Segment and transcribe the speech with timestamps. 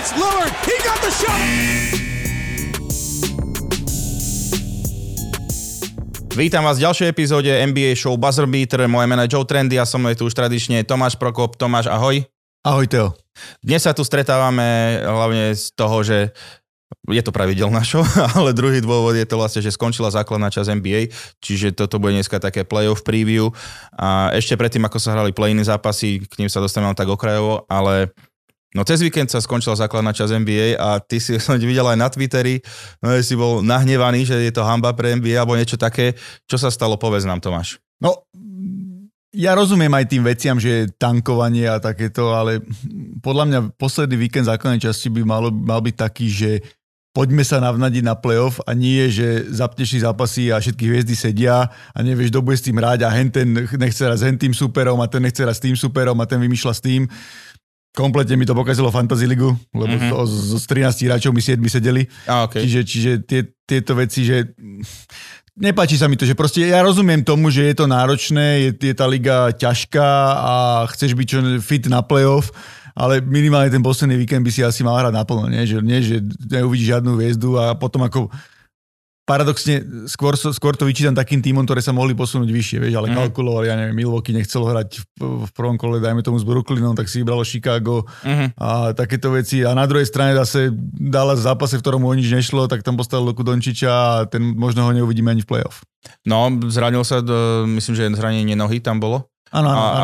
[0.00, 0.48] It's Lillard.
[0.64, 1.36] He got the shot.
[6.32, 8.88] Vítam vás v ďalšej epizóde NBA show Buzzer Beater.
[8.88, 11.60] Moje meno je Joe Trendy a som tu už tradične Tomáš Prokop.
[11.60, 12.24] Tomáš, ahoj.
[12.64, 13.12] Ahoj Teo.
[13.60, 16.32] Dnes sa tu stretávame hlavne z toho, že
[17.12, 18.00] je to pravidelná show,
[18.40, 21.12] ale druhý dôvod je to vlastne, že skončila základná časť NBA,
[21.44, 23.52] čiže toto bude dneska také playoff preview
[24.00, 28.16] a ešte predtým, ako sa hrali play zápasy, k ním sa dostaneme tak okrajovo, ale
[28.70, 32.06] No cez víkend sa skončila základná časť NBA a ty si som videl aj na
[32.06, 32.62] Twitteri,
[33.02, 36.14] no si bol nahnevaný, že je to hamba pre NBA alebo niečo také.
[36.46, 37.82] Čo sa stalo, povedz nám Tomáš.
[37.98, 38.24] No,
[39.30, 42.66] ja rozumiem aj tým veciam, že tankovanie a takéto, ale
[43.22, 46.50] podľa mňa posledný víkend základnej časti by malo, mal byť taký, že
[47.10, 51.98] poďme sa navnadiť na playoff a nie, že zapneš zápasy a všetky hviezdy sedia a
[52.02, 55.10] nevieš, kto bude s tým ráť a hen ten nechce raz hen tým superom a
[55.10, 57.02] ten nechce raz tým superom a ten vymýšľa s tým.
[57.90, 60.10] Kompletne mi to pokazilo Fantasy Ligu, lebo mm-hmm.
[60.14, 62.06] to, z, z 13 hráčov mi 7 sedeli.
[62.30, 62.62] A, okay.
[62.62, 64.54] Čiže, čiže tie, tieto veci, že
[65.58, 68.94] nepáči sa mi to, že proste ja rozumiem tomu, že je to náročné, je, je
[68.94, 70.52] tá liga ťažká a
[70.94, 72.54] chceš byť čo fit na playoff,
[72.94, 75.66] ale minimálne ten posledný víkend by si asi mal hrať naplno, nie?
[75.66, 78.30] Že, nie, že neuvidíš žiadnu hviezdu a potom ako
[79.30, 83.16] paradoxne skôr, skôr to vyčítam takým týmom, ktoré sa mohli posunúť vyššie, vieš, ale mm.
[83.22, 87.06] kalkulovali, ja neviem, Milwaukee nechcelo hrať v, v prvom kole, dajme tomu s Brooklynom, tak
[87.06, 88.58] si vybralo Chicago mm.
[88.58, 89.62] a takéto veci.
[89.62, 92.98] A na druhej strane zase dala v zápase, v ktorom mu nič nešlo, tak tam
[92.98, 95.86] postavil Luku Dončiča a ten možno ho neuvidíme ani v playoff.
[96.26, 97.22] No, zranil sa,
[97.70, 99.30] myslím, že zranenie nohy tam bolo.
[99.50, 100.02] Áno, áno, áno.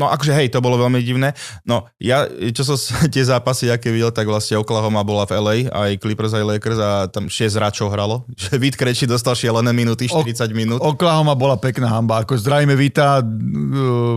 [0.00, 1.36] no akože hej, to bolo veľmi divné.
[1.68, 2.80] No ja, čo som
[3.14, 6.90] tie zápasy, aké videl, tak vlastne Oklahoma bola v LA, aj Clippers, aj Lakers a
[7.12, 8.24] tam 6 hráčov hralo.
[8.40, 10.78] Že Vít Kreči dostal šialené minúty, 40 o, minút.
[10.80, 12.24] Oklahoma bola pekná hamba.
[12.24, 13.20] Ako zdravíme Vita,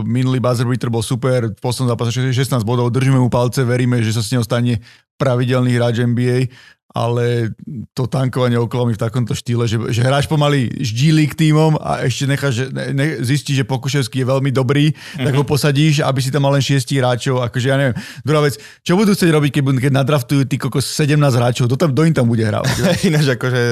[0.08, 4.16] minulý buzzer beater bol super, v poslednom zápase 16 bodov, držíme mu palce, veríme, že
[4.16, 4.80] sa s ním stane
[5.20, 6.50] pravidelný hráč NBA
[6.94, 7.50] ale
[7.90, 12.06] to tankovanie okolo mi v takomto štýle, že, že hráš pomaly ždíli k týmom a
[12.06, 15.26] ešte necháš, ne, ne, zistí, že Pokuševský je veľmi dobrý, mm-hmm.
[15.26, 15.50] tak ho mhm.
[15.50, 17.42] posadíš, aby si tam mal len šiestich hráčov.
[17.42, 17.98] Akože ja neviem.
[18.22, 21.66] Druhá vec, čo budú chcieť robiť, keď, keď nadraftujú tí kokos 17 hráčov?
[21.66, 22.62] To tam, do im tam bude hrať.
[23.10, 23.62] Ináč akože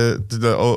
[0.59, 0.69] o,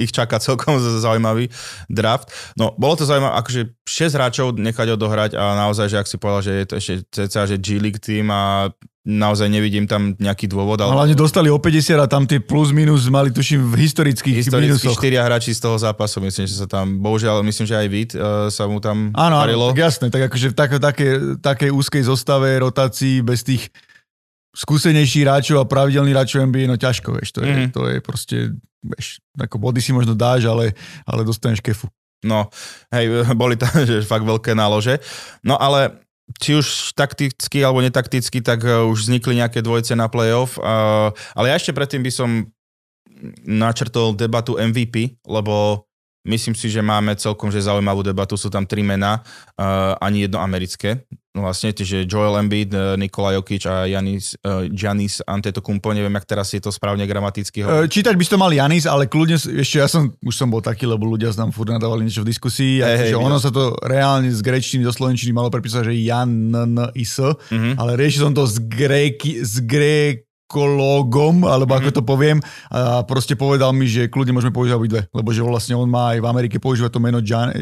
[0.00, 1.52] ich čaká celkom zaujímavý
[1.92, 2.32] draft.
[2.56, 6.48] No, bolo to zaujímavé, akože 6 hráčov nechať odohrať a naozaj, že ak si povedal,
[6.48, 10.76] že je to ešte cca, že G League tým a naozaj nevidím tam nejaký dôvod.
[10.84, 10.92] Ale...
[10.92, 15.24] Hlavne dostali o 50 a tam tie plus minus mali tuším v historických Historicky štyria
[15.24, 18.68] hráči z toho zápasu, myslím, že sa tam, bohužiaľ, myslím, že aj Vít uh, sa
[18.68, 21.08] mu tam Áno, áno, tak jasné, tak akože v tak, také,
[21.40, 23.72] takej úzkej zostave, rotácii, bez tých
[24.52, 27.72] skúsenejších hráčov a pravidelných hráčov NBA, no ťažko, vieš, to je, mm-hmm.
[27.72, 28.36] to je proste,
[28.84, 30.76] vieš, ako body si možno dáš, ale,
[31.08, 31.88] ale dostaneš kefu.
[32.20, 32.52] No,
[32.92, 35.00] hej, boli tam že fakt veľké nálože.
[35.40, 40.60] No ale či už takticky alebo netakticky, tak uh, už vznikli nejaké dvojce na playoff.
[40.60, 42.30] Uh, ale ja ešte predtým by som
[43.44, 45.84] načrtol debatu MVP, lebo
[46.26, 48.36] myslím si, že máme celkom že zaujímavú debatu.
[48.36, 49.20] Sú tam tri mená,
[49.56, 51.04] uh, ani jedno americké.
[51.30, 56.58] Vlastne, čiže Joel Embiid, Nikola Jokic a Janis, uh, Giannis Antetokounmpo, neviem, jak teraz je
[56.58, 57.62] to správne gramaticky.
[57.62, 60.58] Uh, čítať by si to mal Janis, ale kľudne, ešte ja som, už som bol
[60.58, 64.26] taký, lebo ľudia nám furt nadávali niečo v diskusii, hey, hey, ono sa to reálne
[64.26, 67.78] z grečtiny do slovenčiny malo prepísať, že Jan, N, Is, uh-huh.
[67.78, 71.96] ale riešil som to z gréky, z grék psychológom, alebo ako mhm.
[71.96, 72.38] to poviem,
[72.74, 76.18] a proste povedal mi, že kľudne môžeme používať obidve, lebo že vlastne on má aj
[76.18, 77.54] v Amerike používať to meno Gian,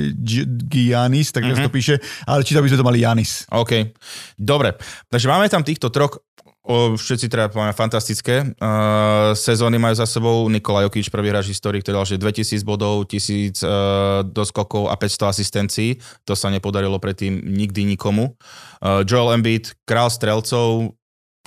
[0.72, 1.68] Giannis, tak mm-hmm.
[1.68, 1.94] to píše,
[2.24, 3.44] ale či by sme to mali Janis.
[3.52, 3.92] OK,
[4.40, 4.80] dobre.
[5.12, 6.16] Takže máme tam týchto troch
[6.64, 8.34] o, všetci teda povedať fantastické.
[8.56, 13.04] Uh, sezóny majú za sebou Nikola Jokic, prvý hráč histórii, ktorý dal, že 2000 bodov,
[13.04, 16.00] 1000 uh, doskokov a 500 asistencií.
[16.24, 18.32] To sa nepodarilo predtým nikdy nikomu.
[18.80, 20.96] Uh, Joel Embiid, král strelcov,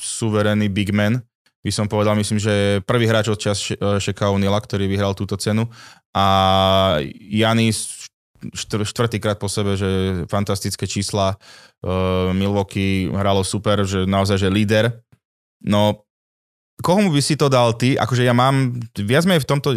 [0.02, 1.22] suverénny big man,
[1.62, 5.70] by som povedal, myslím, že prvý hráč od čas Šeka O'Neila, ktorý vyhral túto cenu
[6.12, 6.26] a
[7.22, 8.10] Janis
[8.66, 14.90] štvrtýkrát po sebe, že fantastické čísla, uh, Milwaukee hralo super, že naozaj, že líder.
[15.62, 16.10] No,
[16.82, 17.94] komu by si to dal ty?
[17.94, 19.70] Akože ja mám, viac menej v tomto,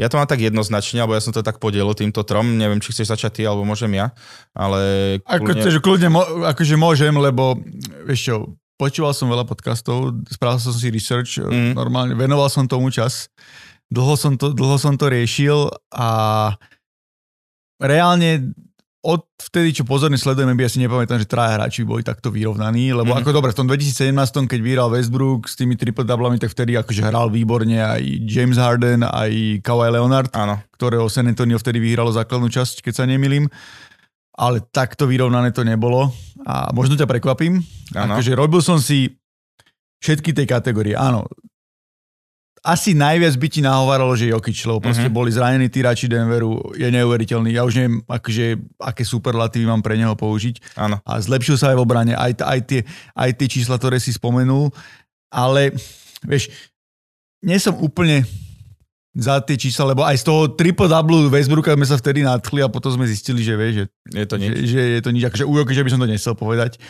[0.00, 2.96] ja to mám tak jednoznačne, alebo ja som to tak podielil týmto trom, neviem, či
[2.96, 4.16] chceš začať ty, alebo môžem ja,
[4.56, 4.80] ale...
[5.28, 5.68] Kľudne...
[5.68, 6.08] Ako, kľudne,
[6.56, 7.60] akože môžem, lebo
[8.08, 8.34] vieš čo,
[8.84, 11.72] počúval som veľa podcastov, spravil som si research, mm.
[11.72, 13.32] normálne, venoval som tomu čas,
[13.88, 16.08] dlho som to, dlho som to riešil a
[17.80, 18.52] reálne
[19.04, 22.92] od vtedy, čo pozorne sledujem, by ja si nepamätám, že traja hráči boli takto vyrovnaní,
[22.96, 23.20] lebo mm.
[23.20, 24.12] ako dobre, v tom 2017,
[24.48, 29.04] keď vyhral Westbrook s tými triple doublami, tak vtedy akože hral výborne aj James Harden,
[29.04, 30.60] aj Kawhi Leonard, Áno.
[30.76, 33.48] ktorého San Antonio vtedy vyhralo základnú časť, keď sa nemilím
[34.34, 36.10] ale takto vyrovnané to nebolo.
[36.44, 37.62] A možno ťa prekvapím.
[37.94, 39.14] Akože robil som si
[40.02, 41.24] všetky tej kategórie, áno.
[42.64, 45.12] Asi najviac by ti nahováralo, že Jokic, lebo proste Mhm.
[45.12, 47.52] boli zranení tí hráči Denveru, je neuveriteľný.
[47.52, 50.72] Ja už neviem, akože, aké superlatívy mám pre neho použiť.
[50.80, 50.96] Áno.
[51.04, 52.80] A zlepšil sa aj v obrane, aj, aj, tie,
[53.12, 54.72] aj tie čísla, ktoré si spomenul,
[55.28, 55.76] ale
[56.24, 56.48] vieš,
[57.44, 58.24] nie som úplne
[59.14, 62.68] za tie čísla, lebo aj z toho triple double Westbrooka sme sa vtedy nadchli a
[62.68, 64.52] potom sme zistili, že vieš, že Je to že, nič.
[64.66, 66.82] že je to nič, akože u Jokiča by som to nechcel povedať.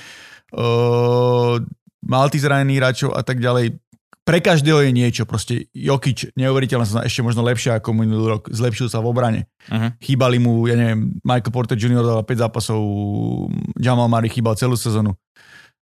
[0.57, 1.61] Uh,
[2.01, 3.77] mal tých zranených hráčov a tak ďalej.
[4.25, 8.89] Pre každého je niečo, proste Jokič, neuveriteľne sa ešte možno lepšie ako minulý rok, zlepšil
[8.89, 9.41] sa v obrane.
[9.69, 9.93] Uh-huh.
[10.01, 12.01] Chýbali mu, ja neviem, Michael Porter Jr.
[12.01, 12.81] dal 5 zápasov,
[13.77, 15.13] Jamal Murray chýbal celú sezónu.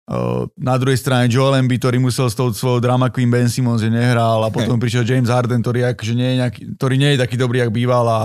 [0.03, 3.79] Uh, na druhej strane Joel Embiid, ktorý musel s tou svojou drama queen Ben Simmons,
[3.79, 7.23] že nehral a potom prišiel James Harden, ktorý, akože nie je nejaký, ktorý nie je
[7.23, 8.21] taký dobrý, jak býval a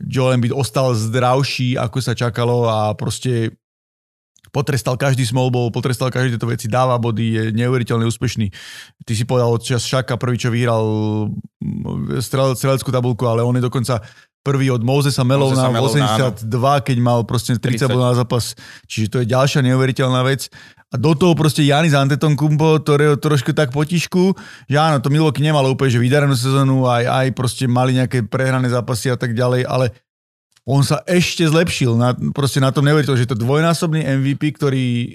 [0.00, 3.52] Joel Embiid ostal zdravší, ako sa čakalo a proste
[4.50, 8.48] potrestal každý small ball, potrestal každé tieto veci, dáva body, je neuveriteľne úspešný.
[9.04, 10.82] Ty si povedal od čas Šaka, prvý, čo vyhral
[11.60, 14.00] mm, strel, streleckú tabulku, ale on je dokonca
[14.40, 16.02] prvý od Mosesa Melovna Mosesa v Malone,
[16.48, 17.92] 82, keď mal proste 30 30.
[17.92, 18.56] bodov na zápas.
[18.86, 20.48] Čiže to je ďalšia neuveriteľná vec.
[20.88, 24.32] A do toho proste Janis Antetokounmpo, ktorého trošku tak potišku,
[24.64, 28.72] že áno, to Milwaukee nemalo úplne, že vydarenú sezónu, aj, aj proste mali nejaké prehrané
[28.72, 29.92] zápasy a tak ďalej, ale
[30.64, 31.96] on sa ešte zlepšil.
[31.96, 35.08] Na, proste na tom neuveriteľ, že je to dvojnásobný MVP, ktorý e,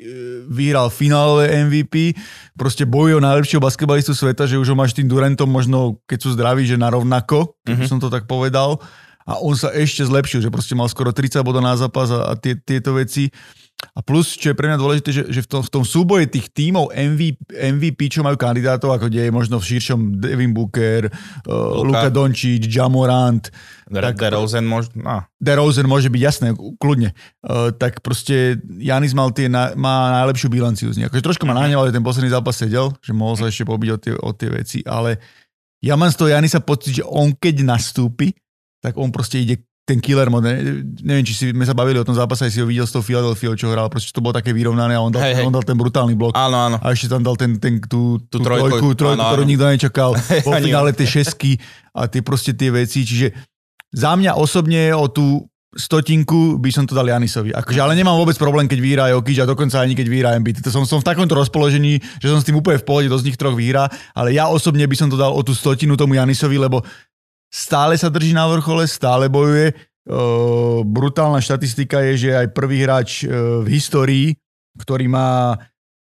[0.49, 2.17] vyhral finálové MVP,
[2.53, 6.29] proste bojuje o najlepšieho basketbalistu sveta, že už ho máš tým Durantom možno, keď sú
[6.33, 7.85] zdraví, že na rovnako, Mhm.
[7.85, 8.77] som to tak povedal.
[9.23, 12.33] A on sa ešte zlepšil, že proste mal skoro 30 bodov na zápas a, a
[12.35, 13.31] tie, tieto veci.
[13.91, 16.47] A plus, čo je pre mňa dôležité, že, že v, tom, v tom súboji tých
[16.55, 22.07] tímov MVP, MVP, čo majú kandidátov, ako je možno v širšom Devin Booker, uh, Luka
[22.07, 23.51] Doncic, Jamorant,
[23.91, 25.03] Tak, DeRozan možno...
[25.03, 25.19] No.
[25.35, 26.47] DeRozan môže byť jasné,
[26.79, 27.11] kľudne.
[27.43, 31.07] Uh, tak proste Janis mal tie, na, má najlepšiu bilanciu z nich.
[31.11, 33.97] Akože trošku ma nahneval, že ten posledný zápas sedel, že mohol sa ešte pobiť o
[33.99, 35.19] tie, o tie veci, ale
[35.83, 38.31] ja mám z toho Janisa pocit, že on keď nastúpi,
[38.83, 42.07] tak on proste ide ten killer mod, ne, neviem, či si, sme sa bavili o
[42.07, 44.55] tom zápase, aj si ho videl s tou Philadelphia, čo hral, proste to bolo také
[44.55, 45.45] vyrovnané a on dal, Hej, hej.
[45.47, 46.31] on dal ten brutálny blok.
[46.39, 46.77] Áno, áno.
[46.79, 49.51] A ešte tam dal ten, ten, tú, tú, tú trojku, trojku, trojku áno, ktorú áno.
[49.51, 50.11] nikto nečakal.
[50.55, 51.59] Ani finále tie šesky
[51.91, 53.03] a tie proste tie veci.
[53.03, 53.35] Čiže
[53.91, 57.51] za mňa osobne o tú stotinku by som to dal Janisovi.
[57.51, 60.61] Akože, ale nemám vôbec problém, keď vyhrá Jokic a dokonca ani keď vyhrá Embiid.
[60.63, 63.27] To som, som v takomto rozpoložení, že som s tým úplne v pohode, do z
[63.27, 66.61] nich troch vyhrá, ale ja osobne by som to dal o tú stotinu tomu Janisovi,
[66.61, 66.85] lebo
[67.53, 69.77] stále sa drží na vrchole, stále bojuje.
[70.03, 74.27] Uh, brutálna štatistika je, že aj prvý hráč uh, v histórii,
[74.75, 75.55] ktorý má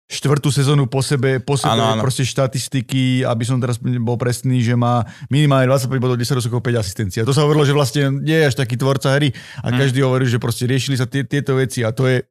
[0.07, 2.03] štvrtú sezónu po sebe, po sebe Áno, áno.
[2.03, 6.83] proste štatistiky, aby som teraz bol presný, že má minimálne 25 bodov, 10 rozsokov, 5
[6.83, 7.19] asistencií.
[7.23, 9.31] A to sa hovorilo, že vlastne nie je až taký tvorca hry
[9.63, 9.79] a Hm.
[9.79, 12.27] každý hovorí, že proste riešili sa tie, tieto veci a to je,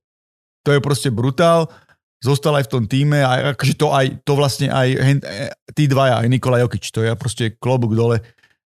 [0.63, 1.72] to je proste brutál.
[2.19, 5.88] Zostal aj v tom týme a akože to aj, to vlastne aj hen- e, tí
[5.88, 8.19] dvaja, aj Nikola Jokic, to je proste klobúk dole.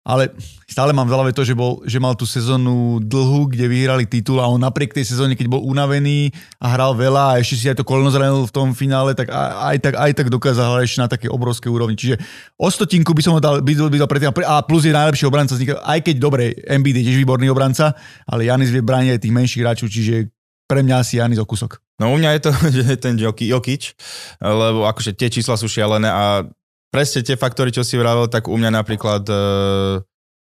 [0.07, 0.31] Ale
[0.71, 4.39] stále mám v hlave to, že, bol, že mal tú sezónu dlhú, kde vyhrali titul
[4.39, 6.31] a on napriek tej sezóne, keď bol unavený
[6.63, 9.77] a hral veľa a ešte si aj to koleno zranil v tom finále, tak aj
[9.83, 11.99] tak, aj tak dokázal hrať ešte na také obrovské úrovni.
[11.99, 12.23] Čiže
[12.55, 15.59] o stotinku by som ho dal, by, by dal predtým a plus je najlepší obranca,
[15.59, 17.91] aj keď dobre, Embiid je tiež výborný obranca,
[18.31, 20.31] ale Janis vie brániť aj tých menších hráčov, čiže
[20.71, 21.83] pre mňa asi Janis o kusok.
[21.99, 23.99] No u mňa je to, že ten Joki, Jokic,
[24.39, 26.47] lebo akože tie čísla sú šialené a
[26.91, 29.37] presne tie faktory, čo si vravel, tak u mňa napríklad e,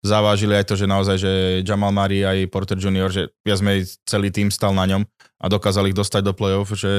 [0.05, 1.31] zavážili aj to, že naozaj, že
[1.65, 5.01] Jamal Murray aj Porter Junior, že viac menej celý tým stal na ňom
[5.35, 6.91] a dokázali ich dostať do play-off, že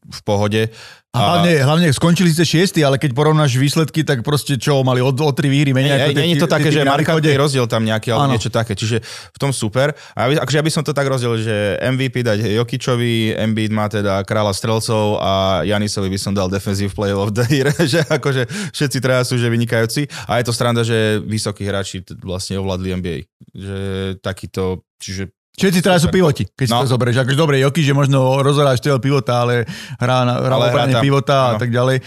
[0.00, 0.68] v pohode.
[1.10, 5.10] A hlavne, hlavne skončili ste šiesti, ale keď porovnáš výsledky, tak proste čo, mali o,
[5.10, 5.90] o tri výhry menej.
[5.90, 8.30] Nie, ako nie je to také, že markantný rozdiel tam nejaký, Áno.
[8.30, 8.76] niečo také.
[8.76, 9.96] Čiže v tom super.
[10.14, 13.90] A ja akože ja by som to tak rozdielil, že MVP dať Jokičovi, Embiid má
[13.90, 18.46] teda kráľa strelcov a Janisovi by som dal defensive player of the year, že akože
[18.76, 20.06] všetci traja sú že vynikajúci.
[20.30, 23.16] A je to stranda, že vysokí hráči vlastne ovládli NBA.
[23.56, 23.78] Že
[24.22, 26.80] takýto, čiže Všetci teraz sú pivoti, keď si No.
[26.80, 27.20] to zoberieš.
[27.20, 31.00] Akože dobre, Jokic, že možno rozhoráš štýl pivota, ale hrá na hrá Ale hrá tam.
[31.00, 31.58] pivota a Áno.
[31.58, 32.00] tak ďalej.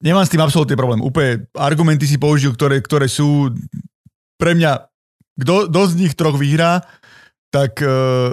[0.00, 1.00] Nemám s tým absolútny problém.
[1.00, 3.52] Úplne argumenty si použil, ktoré, ktoré sú
[4.34, 4.88] pre mňa,
[5.36, 6.80] kto, kto z nich troch vyhrá,
[7.48, 8.30] tak, eh,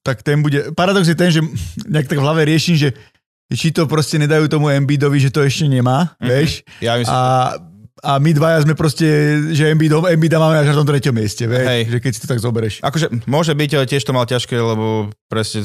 [0.00, 0.72] tak ten bude...
[0.72, 1.42] Paradox je ten, že
[1.84, 2.94] nejak tak v hlave riešim, že
[3.48, 6.24] či to proste nedajú tomu Embiidovi, že to ešte nemá, Mhm.
[6.24, 6.50] vieš?
[6.78, 7.20] ja myslím, A,
[8.04, 9.06] a my dvaja sme proste,
[9.56, 11.64] že Embiid, Embiida máme až na tom treťom mieste, vieš?
[11.64, 11.82] Hej.
[11.88, 12.74] Že keď si to tak zoberieš.
[12.84, 15.64] Akože môže byť, ale tiež to mal ťažké, lebo presne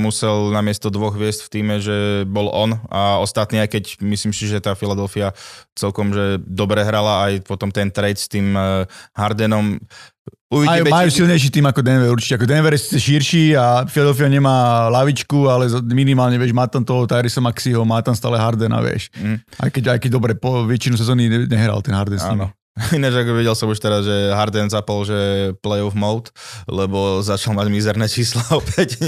[0.00, 4.48] musel namiesto dvoch hviezd v týme, že bol on a ostatní, aj keď myslím si,
[4.48, 5.36] že tá Philadelphia
[5.76, 9.78] celkom že dobre hrala, aj potom ten trade s tým eh, Hardenom,
[10.54, 11.20] Uvidíme, majú, či...
[11.20, 12.38] silnejší tým ako Denver určite.
[12.38, 17.10] Ako Denver je síce širší a Philadelphia nemá lavičku, ale minimálne, vieš, má tam toho
[17.10, 19.10] Tyrisa Maxiho, má tam stále Hardena, vieš.
[19.18, 19.42] Mm.
[19.58, 22.46] Aj, keď, aj keď dobre, po väčšinu sezóny nehral ten Harden s nimi.
[22.98, 26.34] Ináč ako videl som už teraz, že Harden zapol, že playoff mode,
[26.66, 28.98] lebo začal mať mizerné čísla opäť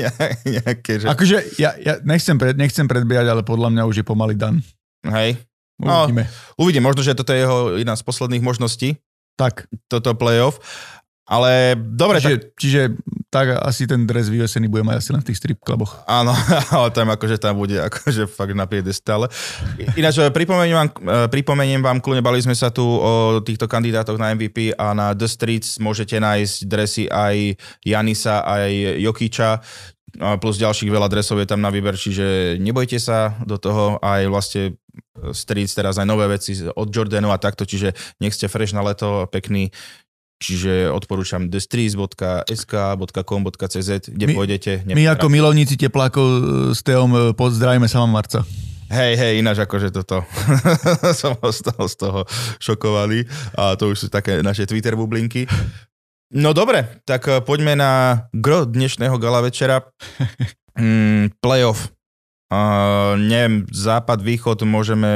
[0.46, 1.02] nejaké.
[1.02, 1.06] Že...
[1.10, 4.62] Akože ja, ja nechcem, pred, nechcem predbiehať, ale podľa mňa už je pomaly dan.
[5.02, 5.38] Hej.
[5.82, 6.24] No, uvidíme.
[6.56, 8.96] Uvidím, možno, že toto je jeho jedna z posledných možností.
[9.36, 9.68] Tak.
[9.92, 10.56] Toto playoff.
[11.26, 12.22] Ale dobre.
[12.22, 12.50] Čiže, tak...
[12.54, 12.82] čiže
[13.26, 15.98] tak asi ten dres vyvesený bude mať asi len v tých strip kluboch.
[16.06, 16.32] Áno,
[16.76, 19.26] ale tam akože tam bude akože fakt na piedestále.
[19.98, 24.16] Ináč eh, pripomeniem vám, eh, pripomeniem vám, kľudne bali sme sa tu o týchto kandidátoch
[24.16, 29.50] na MVP a na The Streets môžete nájsť dresy aj Janisa, aj Jokiča,
[30.40, 34.64] plus ďalších veľa dresov je tam na výber, čiže nebojte sa do toho aj vlastne
[35.16, 39.28] Streets, teraz aj nové veci od Jordanu a takto, čiže nech ste fresh na leto,
[39.28, 39.72] pekný,
[40.36, 44.84] Čiže odporúčam destrees.sk.com.cz, kde my, pôjdete.
[44.84, 46.28] My ako milovníci teplákov
[46.76, 48.44] s Teom pozdravíme sama Marca.
[48.86, 50.22] Hej, hej, ináč akože toto
[51.20, 52.20] som z toho, z toho
[52.62, 53.26] šokovaný
[53.58, 55.50] a to už sú také naše Twitter bublinky.
[56.30, 57.90] No dobre, tak eh, poďme na
[58.30, 59.82] gro dnešného gala večera.
[60.76, 61.88] Mm, playoff.
[62.52, 65.08] Uh, neviem, západ, východ, môžeme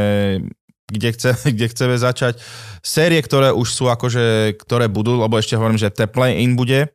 [0.90, 2.42] kde, chce, kde chceme začať.
[2.82, 6.90] Série, ktoré už sú akože, ktoré budú, lebo ešte hovorím, že ten play-in bude,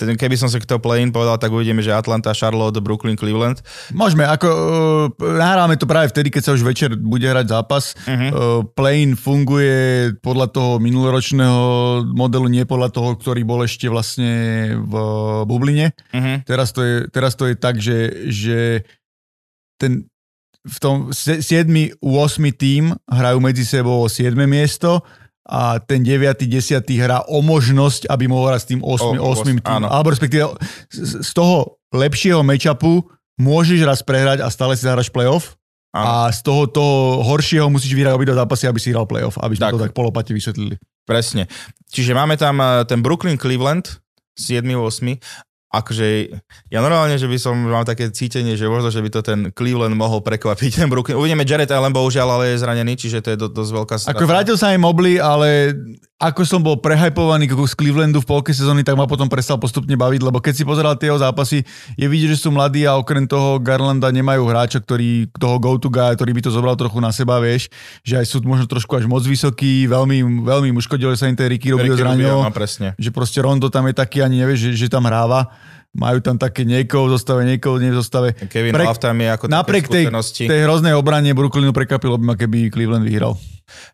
[0.00, 3.62] keby som sa k toho play-in povedal, tak uvidíme, že Atlanta, Charlotte, Brooklyn, Cleveland.
[3.94, 4.64] Môžeme, ako uh,
[5.20, 7.94] nahráme to práve vtedy, keď sa už večer bude hrať zápas.
[8.08, 8.10] Uh-huh.
[8.10, 8.30] Uh,
[8.74, 11.62] play-in funguje podľa toho minuloročného
[12.16, 14.32] modelu, nie podľa toho, ktorý bol ešte vlastne
[14.80, 14.94] v
[15.46, 15.94] bubline.
[16.10, 16.42] Uh-huh.
[16.42, 18.58] Teraz, to je, teraz to je tak, že, že
[19.78, 20.06] ten
[20.62, 21.42] v tom 7.
[21.98, 22.02] 8.
[22.54, 24.34] tým hrajú medzi sebou o 7.
[24.46, 25.02] miesto
[25.42, 26.46] a ten 9.
[26.46, 26.86] 10.
[27.02, 29.18] hrá o možnosť, aby mohol hrať s tým 8.
[29.18, 29.58] O, 8.
[29.58, 29.82] tým.
[29.90, 30.54] Alebo respektíve
[30.94, 33.02] z, toho lepšieho matchupu
[33.42, 35.58] môžeš raz prehrať a stále si zahraš playoff.
[35.92, 36.08] Áno.
[36.08, 39.68] A z toho, toho horšieho musíš vyhrať obidva zápasy, aby si hral playoff, aby sme
[39.68, 39.72] tak.
[39.76, 40.80] to tak polopate vysvetlili.
[41.04, 41.50] Presne.
[41.92, 44.00] Čiže máme tam eh, ten Brooklyn Cleveland
[44.38, 44.64] 7.
[45.72, 46.06] 8 akože
[46.68, 49.96] ja normálne, že by som mal také cítenie, že možno, že by to ten Cleveland
[49.96, 51.16] mohol prekvapiť ten Brooklyn.
[51.16, 54.12] Uvidíme Jared Allen bohužiaľ, ale je zranený, čiže to je do, dosť veľká strata.
[54.12, 55.72] Ako vrátil sa aj Mobley, ale
[56.22, 60.22] ako som bol prehypovaný z Clevelandu v polke sezóny, tak ma potom prestal postupne baviť,
[60.22, 61.66] lebo keď si pozeral tie jeho zápasy,
[61.98, 66.14] je vidieť, že sú mladí a okrem toho Garlanda nemajú hráča, ktorý toho go-to guy,
[66.14, 67.66] ktorý by to zobral trochu na seba, vieš,
[68.06, 71.50] že aj sú možno trošku až moc vysoký, veľmi, veľmi mu škodil sa im ten
[71.50, 72.54] Ricky Rubio zranil, no,
[72.94, 75.50] že proste Rondo tam je taký, ani nevieš, že, že tam hráva
[75.92, 78.32] majú tam také niekoho v zostave, niekoho nie v zostave.
[78.48, 80.08] Kevin Pre, Love tam je ako Napriek tej,
[80.48, 83.36] tej hroznej obrane Brooklynu prekvapilo by ma, keby Cleveland vyhral.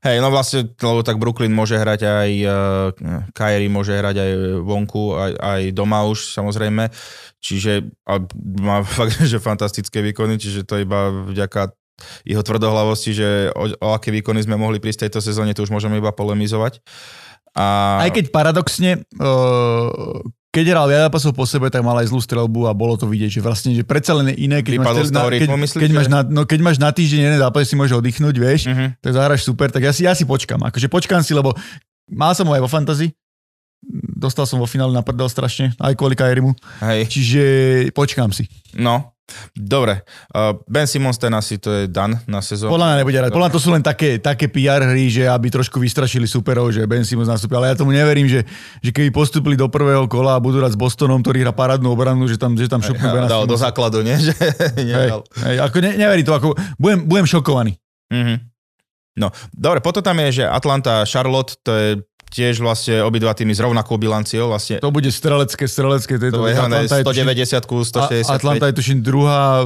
[0.02, 4.30] Hej, no vlastne, lebo tak Brooklyn môže hrať aj, uh, Kyrie môže hrať aj
[4.62, 6.90] vonku, aj, aj doma už samozrejme,
[7.42, 8.22] čiže a
[8.62, 11.74] má fakt, že fantastické výkony, čiže to iba vďaka
[12.22, 13.28] jeho tvrdohlavosti, že
[13.58, 16.78] o, o aké výkony sme mohli prísť tejto sezóne, to už môžeme iba polemizovať.
[17.58, 17.98] A...
[18.06, 22.66] Aj keď paradoxne, uh, keď hral viac zápasov po sebe, tak mal aj zlú strelbu
[22.66, 25.82] a bolo to vidieť, že vlastne, že predsa len iné, keď, máš, na, keď, myslíš,
[25.84, 28.96] keď, máš na, no, keď máš na týždeň jeden zápas, si môžeš oddychnúť, vieš, uh-huh.
[28.96, 30.64] tak zahraš super, tak ja si, ja si počkam.
[30.64, 31.52] Akože počkam si, lebo
[32.08, 33.12] mal som ho aj vo fantasy,
[34.16, 36.56] dostal som vo finále na prdel strašne, aj kvôli Kairimu.
[36.80, 37.12] Hej.
[37.12, 37.42] Čiže
[37.92, 38.48] počkám si.
[38.72, 39.17] No,
[39.52, 40.00] Dobre,
[40.32, 42.72] uh, Ben Simons ten asi to je dan na sezónu.
[42.72, 43.30] Podľa mňa nebude rád.
[43.32, 46.80] Podľa mňa to sú len také, také PR hry, že aby trošku vystrašili superov, že
[46.88, 47.52] Ben Simons nastúpi.
[47.52, 48.48] Ale ja tomu neverím, že,
[48.80, 52.24] že keby postupili do prvého kola a budú hrať s Bostonom, ktorý hrá parádnu obranu,
[52.24, 54.16] že tam, že tam šupnú ja, dal do základu, nie?
[54.28, 54.34] Že
[54.74, 55.08] hej,
[55.46, 57.72] hej, ako ne, neverí to, ako budem, budem šokovaný.
[58.12, 58.36] Mm-hmm.
[59.18, 61.88] No, dobre, potom tam je, že Atlanta, Charlotte, to je
[62.28, 64.52] tiež vlastne obidva týmy s rovnakou bilanciou.
[64.52, 64.80] Vlastne.
[64.80, 66.20] To bude strelecké, strelecké.
[66.20, 68.28] To, je Atlanta 190 160.
[68.28, 69.64] Atlanta je tuším druhá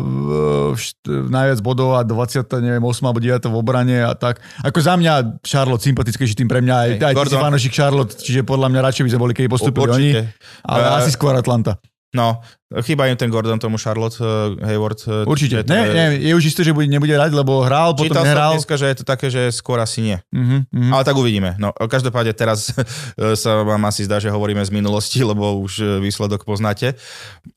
[1.07, 4.41] najviac bodov a 20, neviem, 8 alebo 9 v obrane a tak.
[4.63, 8.73] Ako za mňa Charlotte sympatickejší tým pre mňa, aj, aj ty si Charlotte, čiže podľa
[8.73, 10.11] mňa radšej by sme boli, keď postupili oni,
[10.67, 11.79] ale uh, asi skôr Atlanta.
[12.13, 12.45] No,
[12.85, 15.01] chýba im ten Gordon tomu Charlotte uh, Hayward.
[15.09, 15.65] Uh, Určite.
[15.65, 15.95] Ne, je...
[15.97, 18.53] ne, je už isté, že bude, nebude rať, lebo hral, potom Čítal nehral.
[18.61, 20.17] Čítal že je to také, že skôr asi nie.
[20.29, 20.93] Uh-huh, uh-huh.
[20.93, 21.57] Ale tak uvidíme.
[21.57, 22.77] No, každopádne teraz
[23.17, 27.01] sa vám asi zdá, že hovoríme z minulosti, lebo už výsledok poznáte.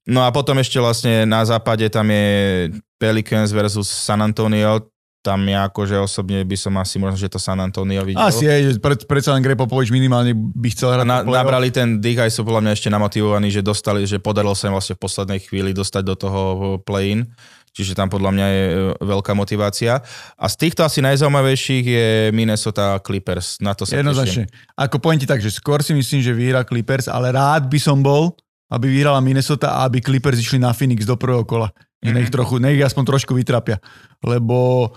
[0.07, 4.94] No a potom ešte vlastne na západe tam je Pelicans versus San Antonio
[5.25, 8.21] tam ja akože osobne by som asi možno, že to San Antonio videl.
[8.21, 11.05] Asi aj, že pred, predsa len Greg Popovič minimálne by chcel hrať.
[11.09, 14.69] Na, nabrali ten dých aj sú podľa mňa ešte namotivovaní, že dostali, že podarilo sa
[14.69, 16.41] im vlastne v poslednej chvíli dostať do toho
[16.85, 17.25] play-in.
[17.73, 19.99] čiže tam podľa mňa je e, veľká motivácia.
[20.37, 24.45] A z týchto asi najzaujímavejších je Minnesota Clippers, na to sa Jednoznačne.
[24.77, 27.99] Ako poviem ti tak, že skôr si myslím, že vyhrá Clippers, ale rád by som
[27.99, 28.37] bol,
[28.71, 31.73] aby vyhrala Minnesota a aby Clippers išli na Phoenix do prvého kola.
[32.05, 32.13] Mm-hmm.
[32.21, 33.81] Nech, trochu, nech aspoň trošku vytrapia.
[34.21, 34.89] Lebo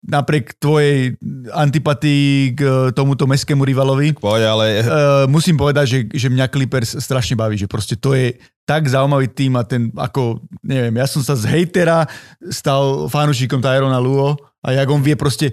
[0.00, 1.20] napriek tvojej
[1.52, 2.60] antipatii k
[2.96, 4.66] tomuto mestskému rivalovi, Poď, ale...
[4.80, 8.32] uh, musím povedať, že, že mňa Clippers strašne baví, že proste to je
[8.64, 12.08] tak zaujímavý tým a ten, ako, neviem, ja som sa z hejtera
[12.48, 15.52] stal fanúšikom Tyrona Luo a jak on vie proste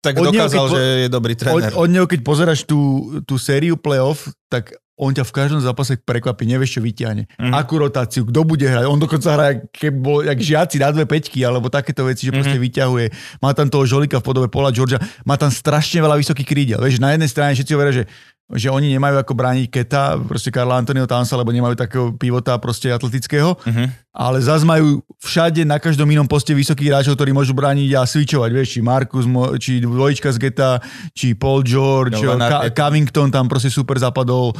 [0.00, 1.72] tak od neho, dokázal, keď po- že je dobrý od, tréner.
[1.76, 2.80] od neho, keď pozeráš tú,
[3.26, 7.24] tú sériu playoff, tak on ťa v každom zápase prekvapí, nevieš, čo vyťahne.
[7.24, 7.32] Mhm.
[7.40, 7.56] Mm-hmm.
[7.56, 8.84] Akú rotáciu, kto bude hrať.
[8.84, 12.60] On dokonca hrá, keď bol, jak žiaci na dve peťky, alebo takéto veci, že proste
[12.60, 12.64] Mhm.
[12.68, 13.06] vyťahuje.
[13.40, 16.78] Má tam toho žolika v podobe Paula Georgia, má tam strašne veľa vysokých krídel.
[16.84, 18.04] Vieš, na jednej strane všetci hovoria, že
[18.52, 22.88] že oni nemajú ako brániť Keta, proste Karla Antonio Townsa, lebo nemajú takého pivota proste
[22.88, 23.84] atletického, Mhm.
[24.10, 28.50] ale zase majú všade na každom inom poste vysokých hráčov, ktorí môžu brániť a switchovať,
[28.50, 29.22] vieš, či Markus,
[29.56, 30.70] či dvojička z Geta,
[31.12, 32.66] či Paul George, No, Ka-.
[32.70, 34.50] Covington tam proste super zapadol,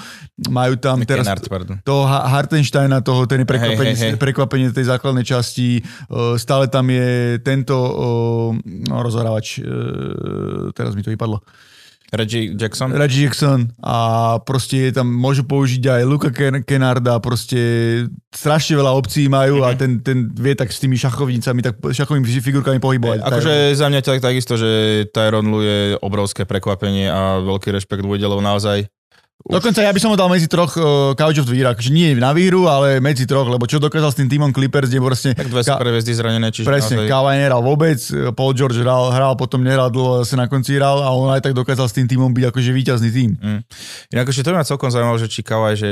[0.47, 1.42] majú tam teraz Kennard,
[1.82, 4.20] toho Ha- Hartensteina, toho, ten je prekvapenie, Hej, hej, hej.
[4.20, 7.75] prekvapenie tej základnej časti, uh, stále tam je tento
[8.61, 11.42] no, rozhrávač, uh, teraz mi to vypadlo,
[12.11, 12.90] Reggie Jackson?
[12.90, 17.59] Reggie Jackson a proste tam, môžu použiť aj Luka Ken- Kennarda, proste
[18.35, 22.83] strašne veľa obcí majú a ten, ten vie tak s tými šachovnicami, tak šachovými figurkami
[22.83, 23.19] pohybovať.
[23.23, 28.43] Akože za mňa tak, takisto, že Tyron Lu je obrovské prekvapenie a veľký rešpekt udelov
[28.43, 28.90] naozaj.
[29.40, 32.12] Dokonca ja by som ho dal medzi troch uh, Couch of the Year, akože nie
[32.12, 35.32] na výhru, ale medzi troch, lebo čo dokázal s tým týmom Clippers, kde proste...
[35.32, 37.09] Tak dve Ka- hviezdy zranené, čiže Presne, naozaj...
[37.09, 37.97] Kawhi nehral vôbec,
[38.37, 41.56] Paul George hral, hral, potom nehral dlho, zase na konci hral a on aj tak
[41.56, 43.30] dokázal s tým týmom byť akože víťazný tým.
[43.40, 43.61] Mm.
[44.12, 45.90] Inak ešte to mňa celkom zaujímalo, že či Kawhi, že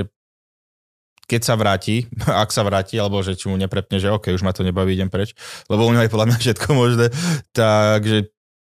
[1.24, 2.04] keď sa vráti,
[2.44, 5.08] ak sa vráti, alebo že či mu neprepne, že OK, už ma to nebaví, idem
[5.08, 5.32] preč,
[5.72, 7.06] lebo u neho je podľa mňa všetko možné,
[7.56, 8.28] takže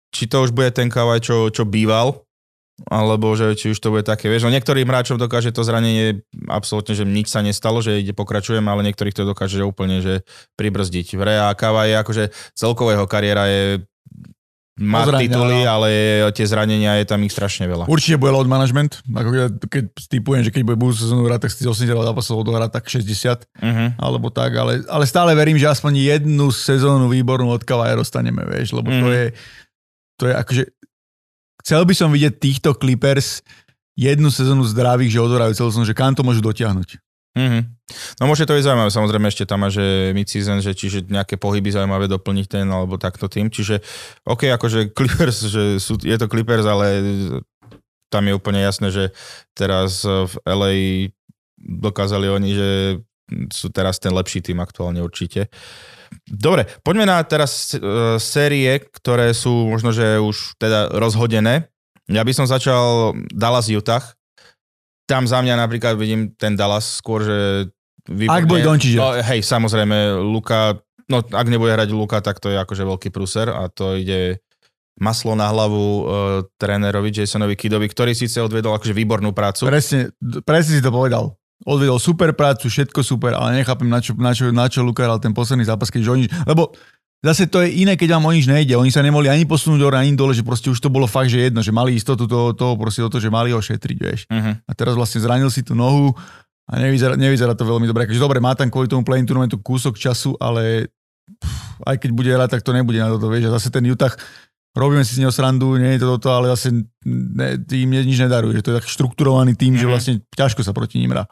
[0.09, 2.22] či to už bude ten Kawhi, čo, čo býval,
[2.89, 6.97] alebo že či už to bude také, vieš, no niektorým hráčom dokáže to zranenie absolútne,
[6.97, 10.25] že nič sa nestalo, že ide pokračujem, ale niektorých to dokáže že úplne, že
[10.57, 11.13] pribrzdiť.
[11.13, 12.23] V Rea Kawhi je akože
[12.57, 13.63] celková jeho kariéra je
[14.73, 15.89] má Pozrania, tituly, ale
[16.33, 17.85] tie zranenia je tam ich strašne veľa.
[17.85, 21.51] Určite bude load management, ako keď, keď typujem, že keď bude budúcu sezónu hrať, tak
[21.53, 23.89] z tých 80 zápasov odohrá tak 60, Uh-huh.
[24.01, 28.73] alebo tak, ale, ale stále verím, že aspoň jednu sezónu výbornú od Kavaja dostaneme, vieš,
[28.73, 29.13] lebo to Mhm.
[29.13, 29.25] je,
[30.17, 30.63] to je akože,
[31.63, 33.41] chcel by som vidieť týchto Clippers
[33.95, 36.99] jednu sezónu zdravých, že odohrajú celú sezónu, že kam to môžu dotiahnuť.
[37.33, 37.63] Mm-hmm.
[38.21, 41.73] No môže to byť zaujímavé, samozrejme ešte tam má, že mid-season, že čiže nejaké pohyby
[41.73, 43.81] zaujímavé doplniť ten alebo takto tým, čiže
[44.29, 47.01] OK, akože Clippers, že sú, je to Clippers, ale
[48.13, 49.09] tam je úplne jasné, že
[49.57, 50.73] teraz v LA
[51.57, 52.69] dokázali oni, že
[53.49, 55.49] sú teraz ten lepší tým aktuálne určite.
[56.27, 61.69] Dobre, poďme na teraz uh, série, ktoré sú možno, že už teda rozhodené.
[62.11, 64.03] Ja by som začal Dallas Utah.
[65.07, 67.37] Tam za mňa napríklad vidím ten Dallas skôr, že...
[68.27, 70.75] Ak bude Dončić No, hej, samozrejme, Luka,
[71.07, 74.43] no ak nebude hrať Luka, tak to je akože veľký pruser a to ide
[74.99, 76.03] maslo na hlavu uh,
[76.59, 79.65] trénerovi Jasonovi Kidovi, ktorý síce odvedol akože výbornú prácu.
[79.65, 80.13] Presne,
[80.45, 81.33] presne si to povedal.
[81.63, 85.21] Odvedol super prácu, všetko super, ale nechápem, na čo, na čo, na čo Luka hral
[85.21, 86.25] ten posledný zápas, keď oni...
[86.43, 86.75] Lebo
[87.23, 88.75] zase to je iné, keď vám o nič nejde.
[88.75, 91.47] Oni sa nemohli ani posunúť hore, ani dole, že proste už to bolo fakt, že
[91.47, 94.27] jedno, že mali istotu toho, toho proste o to, že mali ho šetriť, vieš.
[94.27, 94.59] Uh-huh.
[94.59, 96.11] A teraz vlastne zranil si tú nohu
[96.67, 98.11] a nevyzerá, nevyzerá to veľmi dobre.
[98.11, 100.91] Takže dobre, má tam kvôli tomu play tournamentu kúsok času, ale
[101.39, 103.47] pff, aj keď bude hrať, tak to nebude na toto, vieš.
[103.47, 104.11] A zase ten Utah,
[104.73, 106.73] robíme si z neho srandu, nie je to toto, ale zase
[107.05, 108.57] ne, tým nič nedaruje.
[108.57, 109.81] Že to je tak štrukturovaný tým, mm-hmm.
[109.81, 109.91] že Mhm.
[109.93, 111.25] vlastne ťažko sa proti ním hrá.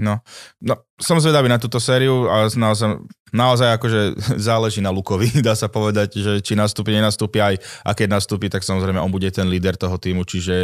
[0.00, 0.24] No,
[0.64, 3.04] no, som zvedavý na túto sériu a naozaj,
[3.36, 4.00] naozaj akože
[4.48, 8.64] záleží na Lukovi, dá sa povedať, že či nastúpi, nenastúpi aj a keď nastúpi, tak
[8.64, 10.56] samozrejme on bude ten líder toho týmu, čiže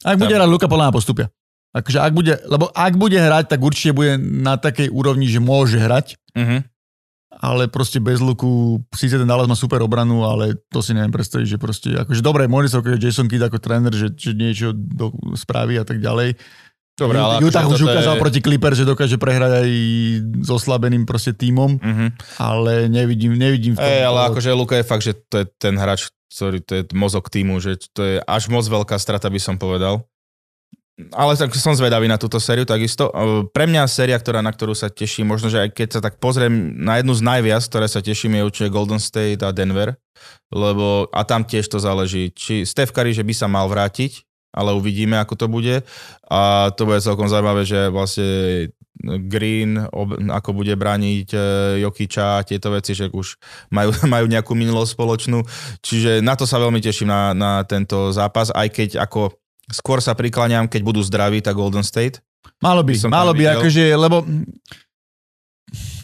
[0.00, 1.26] Ak bude Tam- hrať Luka, podľa mňa postupia.
[1.70, 5.78] Akože ak bude, lebo ak bude hrať, tak určite bude na takej úrovni, že môže
[5.78, 6.66] hrať, uh-huh.
[7.40, 11.56] Ale proste bez luku, síce ten Dallas má super obranu, ale to si neviem predstaviť,
[11.56, 15.16] že proste, akože dobre, môže sa okoliť Jason Kidd ako tréner, že, že niečo do,
[15.32, 16.36] spraví a tak ďalej.
[17.00, 19.68] Dobre, ale Utah akože už ukázal je- proti Clippers, že dokáže prehrať aj
[20.44, 22.08] s oslabeným proste tímom, uh-huh.
[22.36, 23.88] ale nevidím, nevidím v tom.
[23.88, 27.32] Ej, ale akože Luka je fakt, že to je ten hráč, ktorý to je mozog
[27.32, 30.04] týmu, že to je až moc veľká strata, by som povedal.
[31.14, 33.08] Ale tak som zvedavý na túto sériu takisto.
[33.10, 36.20] E, Pre mňa séria, ktorá, na ktorú sa teším, možno, že aj keď sa tak
[36.20, 39.96] pozriem na jednu z najviac, ktoré sa teším, je určite Golden State a Denver,
[40.52, 44.74] lebo a tam tiež to záleží, či Steph Curry, že by sa mal vrátiť, ale
[44.74, 45.86] uvidíme, ako to bude.
[46.26, 48.26] A to bude celkom zaujímavé, že vlastne
[49.00, 51.38] Green, ob, ako bude brániť e,
[51.80, 53.40] Jokiča a tieto veci, že už
[53.72, 55.40] majú, majú nejakú minulosť spoločnú.
[55.80, 59.39] Čiže na to sa veľmi teším na, na tento zápas, aj keď ako
[59.70, 62.20] skôr sa prikláňam, keď budú zdraví, tak Golden State.
[62.60, 63.56] Malo by, By malo by, videl.
[63.56, 64.16] akože, lebo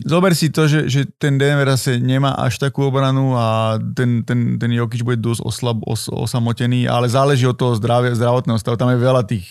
[0.07, 4.55] zober si to, že, že ten Denver asi nemá až takú obranu a ten, ten,
[4.57, 8.79] ten Jokic bude dosť oslab, os, osamotený, ale záleží od toho zdravia, zdravotného stavu.
[8.79, 9.49] Tam je veľa tých,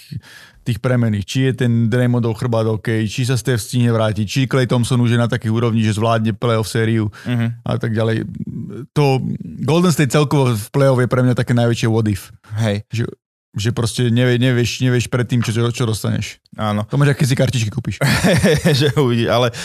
[0.63, 1.25] tých premených.
[1.27, 5.13] Či je ten Draymondov chrbát OK, či sa Steph stihne vrátiť, či Clay Thompson už
[5.13, 7.49] je na takých úrovni, že zvládne playoff sériu Uh-huh.
[7.67, 8.23] a tak ďalej.
[8.95, 9.19] To
[9.67, 12.31] Golden State celkovo v playoff je pre mňa také najväčšie what if.
[12.55, 13.05] Hej, Že,
[13.55, 16.43] že proste nevie, nevieš, nevieš predtým, čo, čo, čo dostaneš.
[16.59, 16.83] áno.
[16.91, 18.03] To máš, aké si kartičky kúpiš.
[18.79, 19.55] že uvidí, ale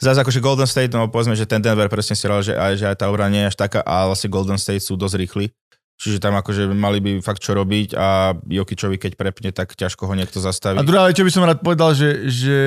[0.00, 2.96] zase akože Golden State, no povedzme, že ten Denver presne si že, aj, že aj
[2.98, 5.46] tá obrana nie je až taká, a vlastne Golden State sú dosť rýchli.
[5.94, 10.14] Čiže tam akože mali by fakt čo robiť a Jokičovi keď prepne, tak ťažko ho
[10.18, 10.74] niekto zastaví.
[10.74, 12.58] A druhá vec, čo by som rád povedal, že, že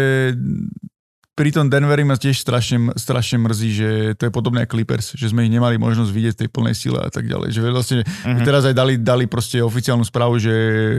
[1.37, 5.29] pri tom Denveri ma tiež strašne, strašne mrzí, že to je podobné ako Clippers, že
[5.29, 7.53] sme ich nemali možnosť vidieť v tej plnej sile a tak ďalej.
[7.53, 8.41] Že vlastne Mhm.
[8.41, 10.51] teraz aj dali, dali proste oficiálnu správu, že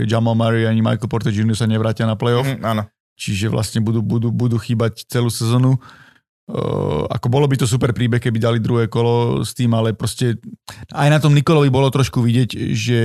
[0.07, 1.59] Jamal Murray ani Michael Porter Jr.
[1.59, 2.87] sa nevrátia na playoff, Mhm, áno.
[3.19, 5.75] čiže vlastne budú, budú, budú chýbať celú sezónu.
[6.49, 10.41] Uh, ako bolo by to super príbeh, keby dali druhé kolo s tým, ale proste
[10.97, 13.01] aj na tom Nikolovi bolo trošku vidieť, že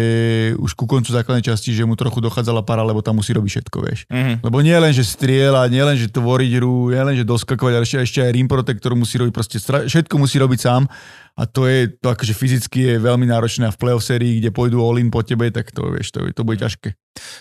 [0.56, 3.78] už ku koncu základnej časti, že mu trochu dochádzala para, lebo tam musí robiť všetko,
[3.84, 4.00] vieš.
[4.08, 4.48] Mhm.
[4.48, 7.84] Lebo nie len, že strieľa, nie len, že tvoriť hru, nie len, že doskakovať, ale
[7.84, 10.88] ešte, ešte aj rim protector musí robiť, proste stra- všetko musí robiť sám.
[11.36, 14.80] A to je, to akože fyzicky je veľmi náročné a v playoff sérii, kde pôjdu
[14.80, 16.96] all in po tebe, tak to, vieš, to, to bude ťažké.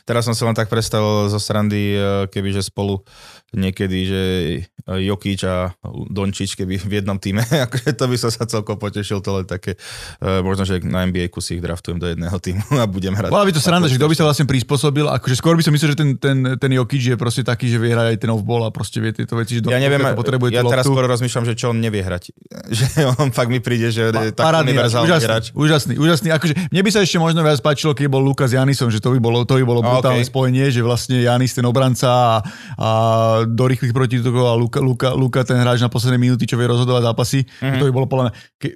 [0.05, 3.01] Teraz som sa len tak predstavil zo srandy, eh, keby že spolu
[3.53, 4.23] niekedy, že
[4.65, 9.21] eh, Jokič a Dončič, keby v jednom týme, akože to by som sa celkom potešil,
[9.21, 9.77] to len také,
[10.21, 13.33] eh, možno, že na NBA si ich draftujem do jedného týmu a budem hrať.
[13.33, 15.97] Bola by to sranda, že kto by sa vlastne prispôsobil, akože skôr by som myslel,
[15.97, 18.71] že ten, ten, ten Jokic je proste taký, že vie hrať aj ten off-ball a
[18.73, 21.79] proste vie tieto veci, že Ja neviem, potrebuje ja teraz skoro rozmýšľam, že čo on
[21.81, 22.33] nevie hrať.
[22.73, 26.29] Že on fakt mi príde, že je tak Parádny hráč, univerzálny úžasný, úžasný, úžasný.
[26.33, 29.13] Akože, mne by sa ešte možno viac páčilo, keď bol Luka s Janisom, že to
[29.13, 30.31] by bolo, to by bolo A, brutálne okej.
[30.31, 32.33] spojenie, že vlastne Janis ten obranca a,
[32.79, 32.89] a
[33.49, 37.03] do rýchlych protitokov a Luka, Luka, Luka ten hráč na posledné minúty, čo vie rozhodovať
[37.13, 37.45] zápasy.
[37.61, 37.79] Mhm.
[37.81, 38.35] To by bolo podľa mňa...
[38.59, 38.69] Ke,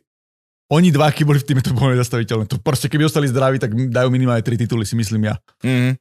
[0.67, 2.51] oni dva, keď boli v týme, to bolo nezastaviteľné.
[2.51, 5.35] To proste, keby ostali zdraví, tak dajú minimálne tri tituly, si myslím ja.
[5.63, 5.95] Mhm.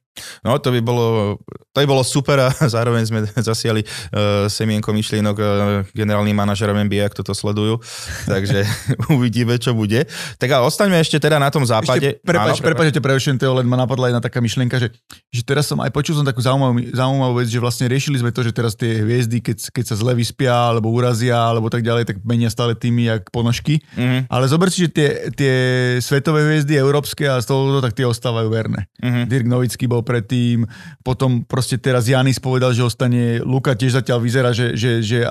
[0.44, 1.36] No to by bolo,
[1.72, 5.48] to by bolo super a zároveň sme zasiali uh, semienko myšlienok uh,
[5.92, 7.80] generálnym manažerom NBA, ak toto sledujú.
[8.32, 8.64] Takže
[9.12, 10.04] uvidíme, čo bude.
[10.36, 12.18] Tak a ostaňme ešte teda na tom západe.
[12.18, 14.88] Ešte, prepač, Áno, prerušujem, Teo, len ma napadla jedna taká myšlienka, že,
[15.30, 18.42] že teraz som aj počul som takú zaujímavú, zaujímavú vec, že vlastne riešili sme to,
[18.42, 22.16] že teraz tie hviezdy, keď, keď sa zle vyspia, alebo urazia, alebo tak ďalej, tak
[22.22, 23.82] menia stále týmy jak ponožky.
[23.94, 25.54] Mhm, Ale zober si, že tie, tie
[26.02, 28.88] svetové hviezdy, európske a z toho, tak tie ostávajú verné.
[29.02, 29.26] mhm.
[29.26, 30.62] Dirk Nowický bol predtým,
[31.02, 35.26] potom proste teraz Janis povedal, že ostane, Luka tiež zatiaľ vyzerá, že, že, že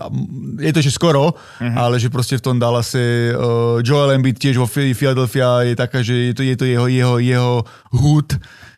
[0.58, 1.74] je to ešte skoro, Mhm.
[1.74, 3.00] ale že proste v tom Dallase
[3.32, 6.86] uh, Joel Embiid tiež vo Phil- Philadelphia je taká, že je to, je to jeho,
[6.86, 7.54] jeho, jeho
[7.96, 8.36] hud,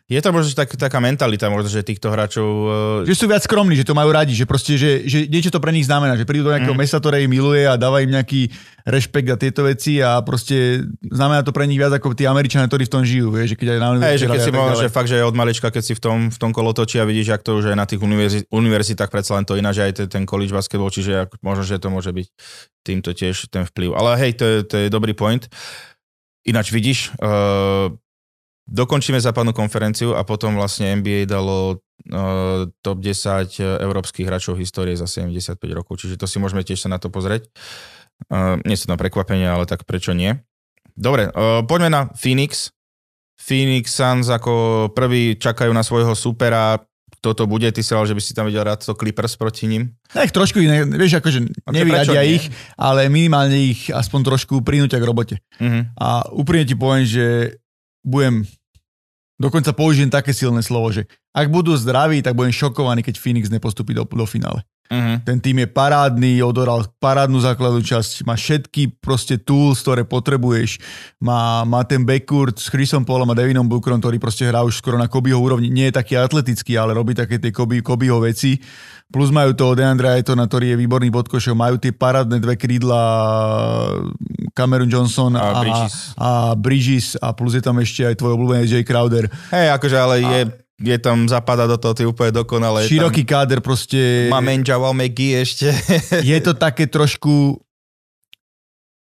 [0.08, 2.48] Je to možno že tak, taká mentalita možno, že týchto hráčov...
[2.48, 5.60] Uh, že sú viac skromní, že to majú radi, že proste, že, že niečo to
[5.60, 6.80] pre nich znamená, že prídu do nejakého mm.
[6.80, 8.48] mesta, ktoré ich miluje a dáva im nejaký
[8.88, 12.88] rešpekt a tieto veci a proste znamená to pre nich viac ako tí Američania, ktorí
[12.88, 14.80] v tom žijú, vieš, že keď aj na Hej, že keď si ďalej.
[14.80, 17.44] že fakt, že od malička, keď si v tom, v tom kolotočí a vidíš, jak
[17.44, 20.56] to už aj na tých univerzi- univerzitách predsa len to ináč aj ten, ten college
[20.56, 22.26] basketball, čiže ak, možno, že to môže byť
[22.80, 23.92] týmto tiež ten vplyv.
[23.92, 25.44] Ale hej, to je, to je dobrý point.
[26.48, 27.92] Ináč vidíš, uh,
[28.68, 31.80] dokončíme západnú konferenciu a potom vlastne NBA dalo
[32.12, 36.92] uh, top 10 európskych hráčov histórie za 75 rokov, čiže to si môžeme tiež sa
[36.92, 37.48] na to pozrieť.
[38.28, 40.36] Uh, nie sú tam prekvapenia, ale tak prečo nie?
[40.92, 42.74] Dobre, uh, poďme na Phoenix.
[43.38, 46.76] Phoenix Suns ako prvý čakajú na svojho supera.
[47.18, 49.96] Toto bude, ty si že by si tam videl rád to Clippers proti ním.
[50.12, 52.38] Tak trošku iné, vieš, akože nevyradia nie?
[52.38, 52.44] ich,
[52.78, 55.36] ale minimálne ich aspoň trošku prinúťa k robote.
[55.58, 55.82] Uh-huh.
[55.98, 57.58] A úprimne ti poviem, že
[58.06, 58.46] budem,
[59.38, 63.94] dokonca použijem také silné slovo, že ak budú zdraví, tak budem šokovaný, keď Phoenix nepostupí
[63.94, 64.66] do, do finále.
[64.88, 65.20] Uh-huh.
[65.20, 70.80] Ten tým je parádny, odoral parádnu základnú časť, má všetky proste tools, ktoré potrebuješ.
[71.20, 74.96] Má, má ten backcourt s Chrisom Paulom a Devinom Bookerom, ktorý proste hrá už skoro
[74.96, 75.68] na Kobeho úrovni.
[75.68, 78.56] Nie je taký atletický, ale robí také tie Kobe, Kobeho veci.
[79.08, 81.56] Plus majú toho Deandra Aytona, ktorý je výborný pod košou.
[81.56, 83.00] Majú tie parádne dve krídla
[84.52, 85.94] Cameron Johnson A a, Bridges.
[86.16, 89.28] a Bridges a plus je tam ešte aj tvoj obľúbený Jay Crowder.
[89.48, 90.40] Hej, akože ale je,
[90.78, 92.86] je tam, zapadá do toho ty úplne dokonale.
[92.86, 94.30] Široký káder proste.
[94.30, 95.74] Tam, má Menjawal McGee ešte.
[96.22, 97.58] je to také trošku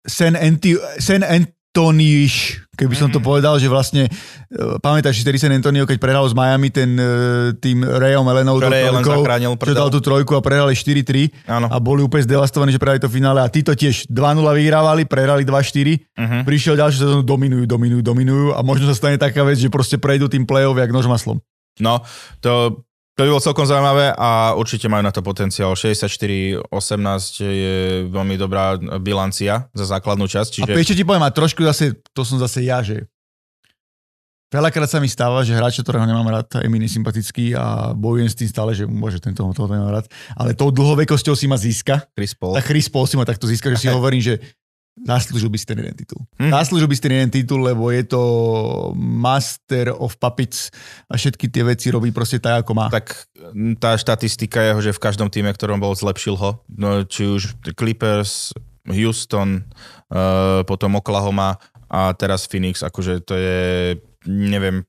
[0.07, 1.43] Sen, Anti, Sen An,
[1.77, 6.25] Antoniš, keby som to povedal, že vlastne, e, pamätáš si tedy San Antonio, keď prehral
[6.25, 7.05] s Miami ten e,
[7.53, 11.69] tým Rayom Elenou, Ray len zachránil, čo dal tú trojku a prehrali 4-3 Áno.
[11.69, 16.01] a boli úplne zdevastovaní, že prehrali to finále a títo tiež 2-0 vyhrávali, prehrali 2-4,
[16.17, 16.49] Mhm.
[16.49, 20.25] prišiel ďalšiu sezónu, dominujú, dominujú, dominujú a možno sa stane taká vec, že proste prejdú
[20.25, 21.37] tým play-off jak nož maslom.
[21.79, 22.01] No,
[22.41, 22.83] to,
[23.17, 25.73] to by bolo celkom zaujímavé a určite majú na to potenciál.
[25.73, 26.69] 64-18
[27.41, 27.77] je
[28.09, 30.61] veľmi dobrá bilancia za základnú časť.
[30.61, 30.77] A Čiže...
[30.77, 33.09] ešte ti poviem, a trošku zase, to som zase ja, že
[34.53, 38.37] veľakrát sa mi stáva, že hráč, ktorého nemám rád, je mi nesympatický a bojujem s
[38.37, 40.05] tým stále, že môže tento toho nemám rád,
[40.37, 42.07] ale tou dlhovekosťou si ma získa.
[42.15, 42.55] Chris Paul.
[42.55, 44.39] Tak Chris Paul si ma takto získa, že si hovorím, že
[45.05, 46.21] zaslúžil by si ten jeden titul.
[46.41, 46.49] Hm.
[46.49, 48.21] Zaslúžil by si ten jeden titul, lebo je to
[48.97, 50.73] master of puppets
[51.05, 52.87] a všetky tie veci robí proste tak, ako má.
[52.89, 53.29] Tak
[53.77, 56.61] tá štatistika jeho, že v každom týme, ktorom bol, zlepšil ho.
[56.71, 58.55] No, či už Clippers,
[58.87, 59.67] Houston,
[60.09, 62.81] uh, potom Oklahoma a teraz Phoenix.
[62.81, 64.87] Akože to je, neviem,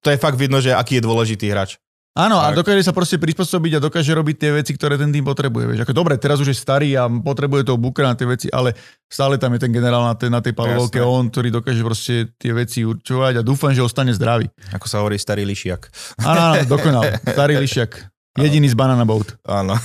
[0.00, 1.76] to je fakt vidno, že aký je dôležitý hráč.
[2.10, 2.66] Áno, a Tak.
[2.66, 5.64] dokáže sa proste prispôsobiť a dokáže robiť tie veci, ktoré ten tým potrebuje.
[5.70, 5.80] Vieš.
[5.86, 8.74] Ako, dobre, teraz už je starý a potrebuje toho Bookera na tie veci, ale
[9.06, 12.50] stále tam je ten generál na tej, na tej palovke, on, ktorý dokáže proste tie
[12.50, 14.50] veci určovať a dúfam, že ostane zdravý.
[14.74, 15.86] Ako sa hovorí, starý lišiak.
[16.26, 17.14] Áno, áno, dokonal.
[17.22, 18.10] Starý lišiak.
[18.42, 19.38] Jediný z Banana Boat.
[19.46, 19.78] Áno.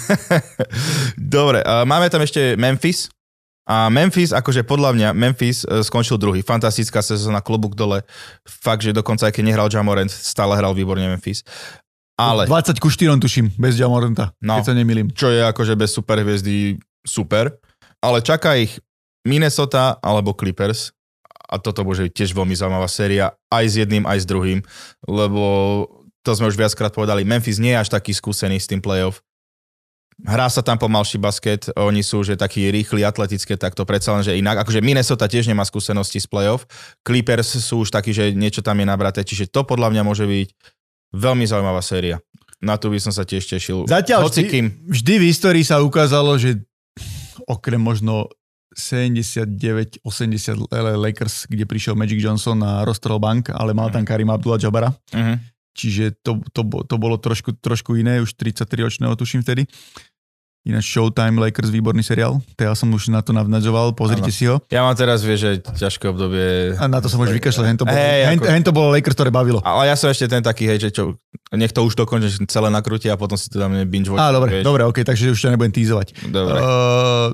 [1.17, 3.09] Dobre, máme tam ešte Memphis.
[3.65, 6.45] A Memphis, akože podľa mňa, Memphis uh, skončil druhý.
[6.45, 8.05] Fantastická sezóna, klobúk dole.
[8.45, 11.41] Fakt, že dokonca aj keď nehral Jamorant, stále hral výborne Memphis.
[12.15, 14.55] Ale, 20 ku 4 tuším, bez Jamoranta, No.
[14.59, 15.11] keď sa nemýlim.
[15.11, 17.59] čo je akože bez superhviezdy super.
[17.99, 18.79] Ale čaká ich
[19.27, 20.95] Minnesota alebo Clippers.
[21.45, 23.35] A toto byť tiež veľmi zaujímavá séria.
[23.53, 24.59] Aj s jedným, aj s druhým.
[25.05, 25.43] Lebo
[26.25, 29.21] to sme už viackrát povedali, Memphis nie je až taký skúsený s tým playoff.
[30.25, 34.23] Hrá sa tam pomalší basket, oni sú že takí rýchli, atletické, tak to predsa len,
[34.23, 34.63] že inak.
[34.63, 36.63] Akože Minnesota tiež nemá skúsenosti z playoff.
[37.03, 40.49] Clippers sú už takí, že niečo tam je nabraté, čiže to podľa mňa môže byť
[41.15, 42.19] veľmi zaujímavá séria.
[42.59, 43.87] Na tu by som sa tiež tešil.
[43.87, 44.65] Zatiaľ Hoci vždy, kým.
[44.89, 46.59] vždy v histórii sa ukázalo, že
[47.47, 48.27] okrem možno
[48.75, 50.03] 79-80
[50.99, 54.91] Lakers, kde prišiel Magic Johnson a roztrhol bank, ale mal tam Karim Abdullah-Jabara.
[54.91, 55.37] Uh-huh.
[55.75, 59.67] Čiže to, to, to bolo trošku, trošku iné, už 33-ročného tuším vtedy.
[60.65, 62.41] Ináč Showtime Lakers, výborný seriál.
[62.57, 64.33] To ja som už na to navnadzoval, pozrite Áno.
[64.33, 64.57] si ho.
[64.73, 66.73] Ja mám teraz, vieš, že ťažké obdobie.
[66.73, 68.89] A na to sa môže vykašľať, hen to bolo, Hej, hen, ako- hen to bolo
[68.89, 69.61] Lakers, ktoré bavilo.
[69.61, 71.21] Ale ja som ešte ten taký, hej, že čo,
[71.53, 74.17] nech to už dokončí, celé nakrúti a potom si to dáme binge watch.
[74.17, 74.65] Á, dobre, vieš.
[74.65, 76.07] dobre, ok, takže už ťa nebudem týzovať.
[76.33, 76.57] dobre.
[76.57, 77.29] Uh,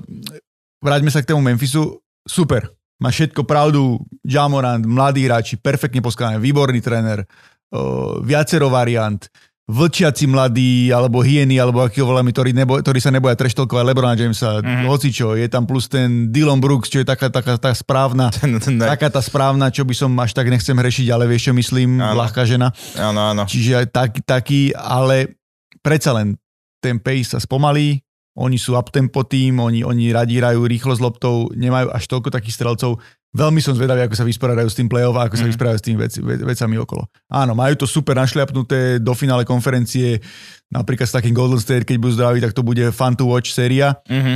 [0.84, 2.04] vráťme sa k tomu Memphisu.
[2.28, 2.68] Super.
[3.00, 3.96] Má všetko pravdu.
[4.22, 7.24] Jamorant, mladí hráči, perfektne poskladané, výborný tréner,
[7.72, 9.24] uh, viacero variant,
[9.72, 14.14] vlčiaci mladí, alebo hyeny, alebo aký ho voláme, ktorí, nebo, ktorí sa neboja treštolkovať Lebrona
[14.14, 14.62] Jamesa, Mhm.
[14.62, 14.86] mm-hmm.
[14.86, 15.28] hocičo.
[15.34, 18.28] Je tam plus ten Dylan Brooks, čo je taká, taká tá správna,
[18.92, 22.20] taká tá správna, čo by som až tak nechcem hrešiť, ale vieš, čo myslím, Áno.
[22.20, 22.76] ľahká žena.
[22.94, 23.44] áno, áno.
[23.46, 25.40] Čiže aj taký, taký, ale
[25.80, 26.36] predsa len
[26.78, 31.52] ten pace sa spomalí, oni sú uptempo tým, oni, oni radi hrajú rýchlo s loptou,
[31.52, 32.96] nemajú až toľko takých strelcov.
[33.32, 35.52] Veľmi som zvedavý, ako sa vysporiadajú s tým play-off a ako sa Mhm.
[35.52, 37.08] vysporiadajú s tými vec, ve, vecami okolo.
[37.32, 40.20] Áno, majú to super našliapnuté do finále konferencie,
[40.68, 43.96] napríklad s takým Golden State, keď budú zdraví, tak to bude fun to watch séria.
[44.08, 44.36] Uh-huh.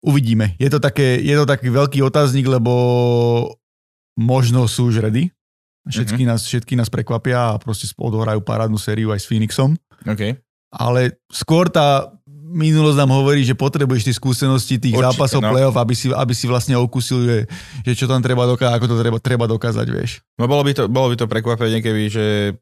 [0.00, 0.56] Uvidíme.
[0.56, 2.72] Je to, také, je to taký veľký otáznik, lebo
[4.16, 5.28] možno sú už ready.
[5.86, 6.28] Všetky, Mhm.
[6.34, 10.34] nás, všetky nás prekvapia a proste odohrajú parádnu sériu aj s Phoenixom OK.
[10.74, 12.10] ale skôr tá
[12.46, 15.50] minulosť nám hovorí, že potrebuješ tie skúsenosti tých Určite, zápasov no.
[15.50, 17.38] play-off, aby si, aby si vlastne okusil, že,
[17.82, 20.22] že čo tam treba dokázať, ako to treba, treba dokázať, vieš.
[20.38, 22.54] No bolo by to, bolo by to prekvapenie, keby, že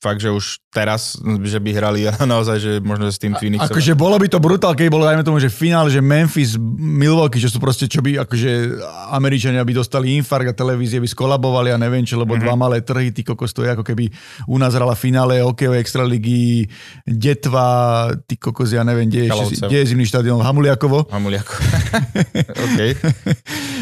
[0.00, 3.68] fakt, že už teraz, že by hrali naozaj, že možno s tým Phoenixom.
[3.68, 7.48] Akože bolo by to brutál, keď bolo, dajme tomu, že finál, že Memphis, Milwaukee, že
[7.48, 12.02] sú proste, čo by, akože Američania by dostali infarkt a televízie by skolabovali a neviem
[12.02, 12.42] čo, lebo Mhm.
[12.42, 12.48] mm-hmm.
[12.50, 14.08] dva malé trhy, ty kokos, to je ako keby
[14.44, 16.68] u nás hrala finále hokejovej extraligy,
[17.04, 17.68] Detva,
[18.24, 19.68] ty kokos, ja neviem, kde je, ešte, Kalovcev.
[19.68, 21.08] kde je zimný štadión, Hamuliakovo.
[21.08, 21.54] Hamuliako.
[22.66, 22.78] OK.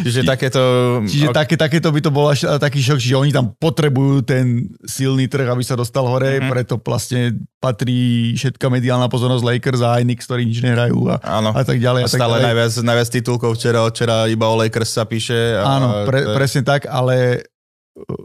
[0.02, 0.62] Čiže takéto...
[1.02, 4.68] Čiže ok, také, takéto by to bol až taký šok, čiže oni tam potrebujú ten
[4.82, 6.36] silný trh, aby sa dostal hore, Mhm.
[6.40, 6.50] mm-hmm.
[6.50, 7.20] preto vlastne
[7.60, 8.00] patrí
[8.32, 11.52] všetká mediálna pozornosť Lakers a aj Knicks, ktorí nič nehrajú a, Áno.
[11.52, 12.00] a tak ďalej.
[12.00, 12.46] A A tak stále ďalej.
[12.48, 15.36] najviac, najviac titulkov včera, včera iba o Lakers sa píše.
[15.54, 17.44] A, Áno, pre, to je- presne tak, ale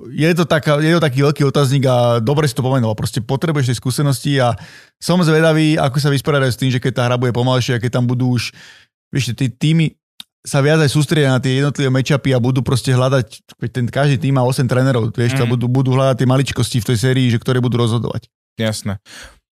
[0.09, 2.95] je to, taká, je to taký veľký otáznik a dobre si to pomenoval.
[2.95, 4.55] Proste potrebuješ tie skúsenosti a
[4.95, 8.07] som zvedavý, ako sa vysporiadajú s tým, že keď tá hra bude pomalšia, keď tam
[8.07, 8.55] budú už,
[9.11, 9.91] vieš, tí týmy
[10.47, 13.27] sa viac aj sústredia na tie jednotlivé matchupy a budú proste hľadať,
[13.67, 15.43] ten, každý tým má 8 trénerov, vieš, mm.
[15.51, 18.31] Budú, budú hľadať tie maličkosti v tej sérii, že ktoré budú rozhodovať.
[18.55, 19.03] Jasné.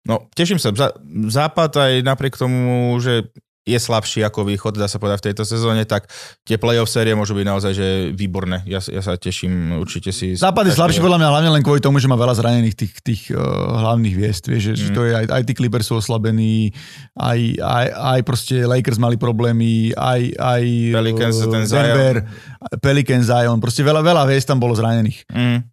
[0.05, 0.74] No, teším sa.
[0.76, 0.94] Zá-
[1.33, 5.87] Západ aj napriek tomu, že je slabší ako východ, dá sa povedať v tejto sezóne,
[5.87, 6.11] tak
[6.42, 8.66] tie playoff série môžu byť naozaj že výborné.
[8.66, 10.35] Ja, ja sa teším, určite si...
[10.35, 13.22] Západ je slabší podľa mňa hlavne len kvôli tomu, že má veľa zranených tých, tých
[13.31, 13.38] uh,
[13.87, 14.51] hlavných hviezd.
[14.51, 14.94] Vieš, že, mm.
[14.98, 16.75] to je aj, aj tí Clippers sú oslabení,
[17.14, 17.87] aj, aj,
[18.18, 20.62] aj proste Lakers mali problémy, aj, aj
[20.98, 22.79] Pelicans, uh, ten Denver, Zion.
[22.83, 25.22] Pelican Zion, proste veľa, veľa hviezd tam bolo zranených.
[25.31, 25.70] Mm.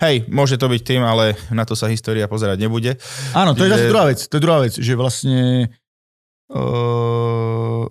[0.00, 2.96] Hej, môže to byť tým, ale na to sa história pozerať nebude.
[3.36, 4.24] Áno, to je zase druhá vec.
[4.24, 5.68] To je druhá vec, že vlastne
[6.52, 7.86] uh,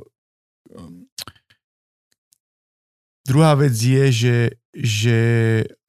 [3.25, 4.35] druhá vec je, že
[4.75, 5.17] že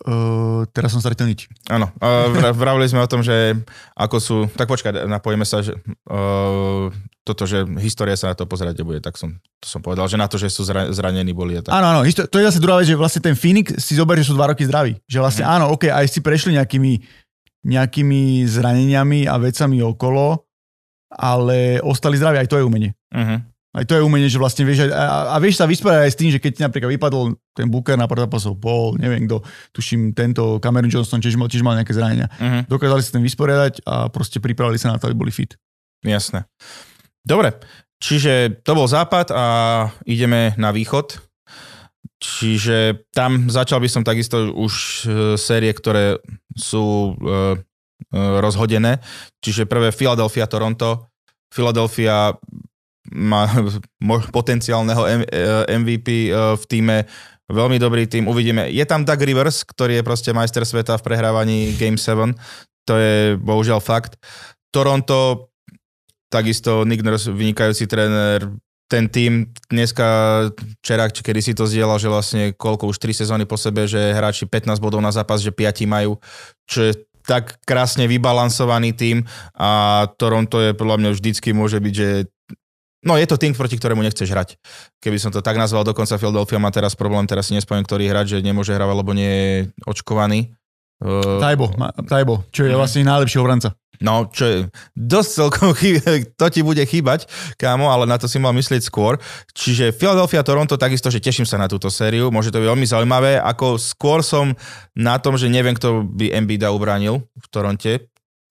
[0.06, 1.50] uh, teraz som stratil nič.
[1.66, 3.58] Áno, uh, vravili sme o tom, že
[3.98, 5.74] ako sú, tak počkaj, napojíme sa, že
[6.06, 6.86] uh,
[7.26, 10.30] toto, že história sa na to pozerať nebude, tak som, to som povedal, že na
[10.30, 11.58] to, že sú zra, zranení boli.
[11.58, 11.74] A tak.
[11.74, 14.38] Áno, áno, to je zase druhá vec, že vlastne ten Phoenix si zoberie, že sú
[14.38, 15.02] dva roky zdraví.
[15.10, 15.50] Že vlastne mm.
[15.50, 17.02] áno, ok, aj si prešli nejakými,
[17.66, 20.45] nejakými zraneniami a vecami okolo,
[21.10, 22.92] ale ostali zdraví, aj to je umenie.
[23.14, 23.38] Uh-huh.
[23.76, 26.30] Aj to je umenie, že vlastne vieš, a, a vieš sa vysporiadať aj s tým,
[26.32, 29.44] že keď ti napríklad vypadol ten Booker na zápasov, bol, neviem kto,
[29.76, 32.32] tuším, tento Cameron Johnston tiež mal, tiež mal nejaké zranenia.
[32.40, 32.64] Uh-huh.
[32.72, 35.60] Dokázali sa ten vysporiadať a proste pripravili sa na to, aby boli fit.
[36.00, 36.48] Jasné.
[37.20, 37.58] Dobre,
[38.00, 39.44] čiže to bol západ a
[40.08, 41.20] ideme na východ.
[42.16, 44.72] Čiže tam začal by som takisto už
[45.04, 46.16] e, série, ktoré
[46.56, 47.60] sú uh,
[48.14, 49.00] rozhodené.
[49.42, 51.10] Čiže prvé Philadelphia, Toronto.
[51.50, 52.34] Philadelphia
[53.14, 53.46] má
[54.36, 55.02] potenciálneho
[55.70, 56.96] MVP e, e, v týme,
[57.46, 58.66] veľmi dobrý tým, uvidíme.
[58.70, 62.34] Je tam Doug Rivers, ktorý je proste majster sveta v prehrávaní Game 7,
[62.86, 64.18] to je bohužiaľ fakt.
[64.74, 65.50] Toronto,
[66.30, 68.50] takisto Nick Nurse, vynikajúci tréner,
[68.86, 70.06] ten tým dneska,
[70.78, 73.98] včera, či kedy si to zdieľal, že vlastne koľko už 3 sezóny po sebe, že
[74.14, 76.22] hráči 15 bodov na zápas, že 5 majú,
[76.70, 76.92] čo je
[77.26, 79.26] tak krásne vybalansovaný tým
[79.58, 82.08] a Toronto je podľa mňa vždycky môže byť, že
[83.06, 84.58] No je to tým, proti ktorému nechceš hrať.
[84.98, 88.26] Keby som to tak nazval, dokonca Philadelphia má teraz problém, teraz si nespomínam, ktorý hrať,
[88.34, 89.54] že nemôže hrať, lebo nie je
[89.86, 90.55] očkovaný.
[90.96, 91.68] Uh, Tajbo,
[92.08, 92.80] Tajbo, čo je mhm.
[92.80, 93.76] vlastne najlepší obranca.
[93.96, 94.56] No, čo je
[94.92, 95.72] dosť celkom
[96.40, 99.16] to ti bude chýbať, kámo, ale na to si mal myslieť skôr.
[99.56, 103.40] Čiže Philadelphia, Toronto, takisto, že teším sa na túto sériu, môže to byť veľmi zaujímavé,
[103.40, 104.52] ako skôr som
[104.92, 107.92] na tom, že neviem, kto by Embiida ubránil v Toronte,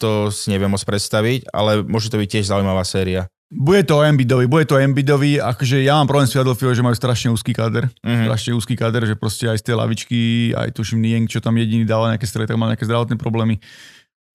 [0.01, 3.29] to si neviem moc predstaviť, ale môže to byť tiež zaujímavá séria.
[3.56, 7.32] Bude to Embiidovi, bude to Embiidovi, akože ja mám problém s Philadelphia, že majú strašne
[7.32, 8.28] úzky kader, mm-hmm.
[8.28, 10.20] strašne úzky kader, že proste aj z tej lavičky,
[10.52, 13.63] aj tuším Nieng, čo tam jediný dával nejaké strely, tak mal nejaké zdravotné problémy.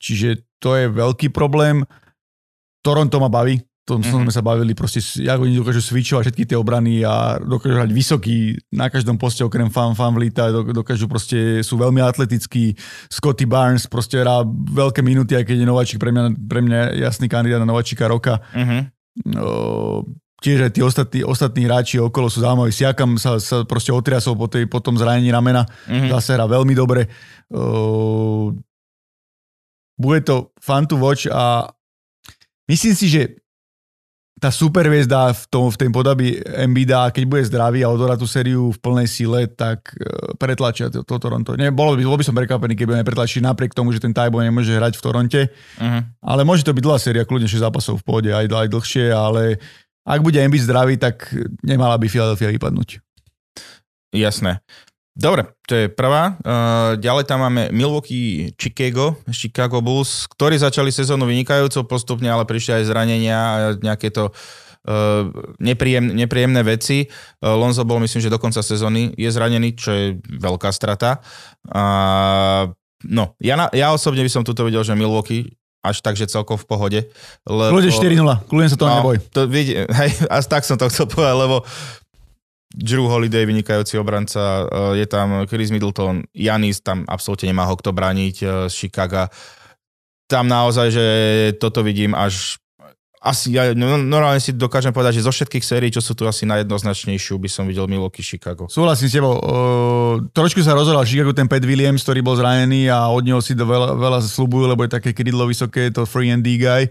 [0.00, 1.84] Čiže to je veľký problém.
[2.80, 4.24] Toronto ma baví, to mm-hmm.
[4.24, 8.56] sme sa bavili, proste, ako oni dokážu switchovať všetky tie obrany a dokážu hrať vysoký
[8.72, 12.72] na každom poste, okrem fan, fan vlíta, dokážu proste, sú veľmi atletickí.
[13.12, 17.28] Scotty Barnes proste hrá veľké minúty, aj keď je nováčik, pre mňa, pre mňa jasný
[17.28, 18.40] kandidát na nováčika roka.
[18.56, 18.99] Mm-hmm
[20.40, 22.72] tiež aj tí ostatní, ostatní hráči okolo sú zaujímaví.
[22.72, 25.68] Siakam sa, sa proste otriasol po, tej, po tom zranení ramena.
[25.84, 26.10] Mm-hmm.
[26.16, 27.12] Zase hrá veľmi dobre.
[27.52, 28.56] Uh,
[30.00, 31.68] bude to fun to watch a
[32.72, 33.39] myslím si, že
[34.40, 38.72] tá superviezda v, tom, v tej podobi Embida, keď bude zdravý a odorá tú sériu
[38.72, 41.52] v plnej sile, tak uh, pretlačia to, to Toronto.
[41.60, 44.40] Nie, bolo by, bol by som prekvapený, keby sme pretlačili napriek tomu, že ten Tajbo
[44.40, 45.40] nemôže hrať v Toronte.
[45.76, 46.00] Uh-huh.
[46.24, 49.60] Ale môže to byť dlhá séria, kľudne 6 zápasov v pohode, aj, aj dlhšie, ale
[50.08, 51.28] ak bude Embiid zdravý, tak
[51.60, 53.04] nemala by Philadelphia vypadnúť.
[54.10, 54.64] Jasné.
[55.10, 56.38] Dobre, to je prvá.
[56.96, 62.88] Ďalej tam máme Milwaukee, Chicago, Chicago Bulls, ktorí začali sezónu vynikajúco postupne, ale prišli aj
[62.88, 64.30] zranenia a nejaké to
[65.60, 67.04] nepríjem, nepríjemné veci.
[67.42, 71.20] Lonzo bol, myslím, že do konca sezóny je zranený, čo je veľká strata.
[73.00, 76.60] No, ja, na, ja osobne by som tuto videl, že Milwaukee až tak, že celkom
[76.60, 77.00] v pohode.
[77.48, 79.16] Lebo, Kľudne 4-0, kľudne sa to no, neboj.
[79.32, 81.64] To vidie, hej, až tak som to chcel povedať, lebo
[82.70, 87.90] Drew Holiday, vynikajúci obranca, eh, je tam Chris Middleton, Janis tam absolútne nemá ho kto
[87.90, 89.26] brániť eh, z Chicago.
[90.30, 91.06] Tam naozaj, že
[91.58, 92.62] toto vidím až
[93.20, 96.48] asi ja no, normálne si dokážem povedať, že zo všetkých sérií, čo sú tu asi
[96.48, 98.64] najjednoznačnejšiu, by som videl Milwaukee Chicago.
[98.72, 99.36] Súhlasím s tebou.
[99.36, 103.52] Uh, trošku sa rozhodol Chicago ten Pat Williams, ktorý bol zranený a od neho si
[103.52, 106.88] veľa, veľa slúbujú, lebo je také krydlo vysoké, to free and D guy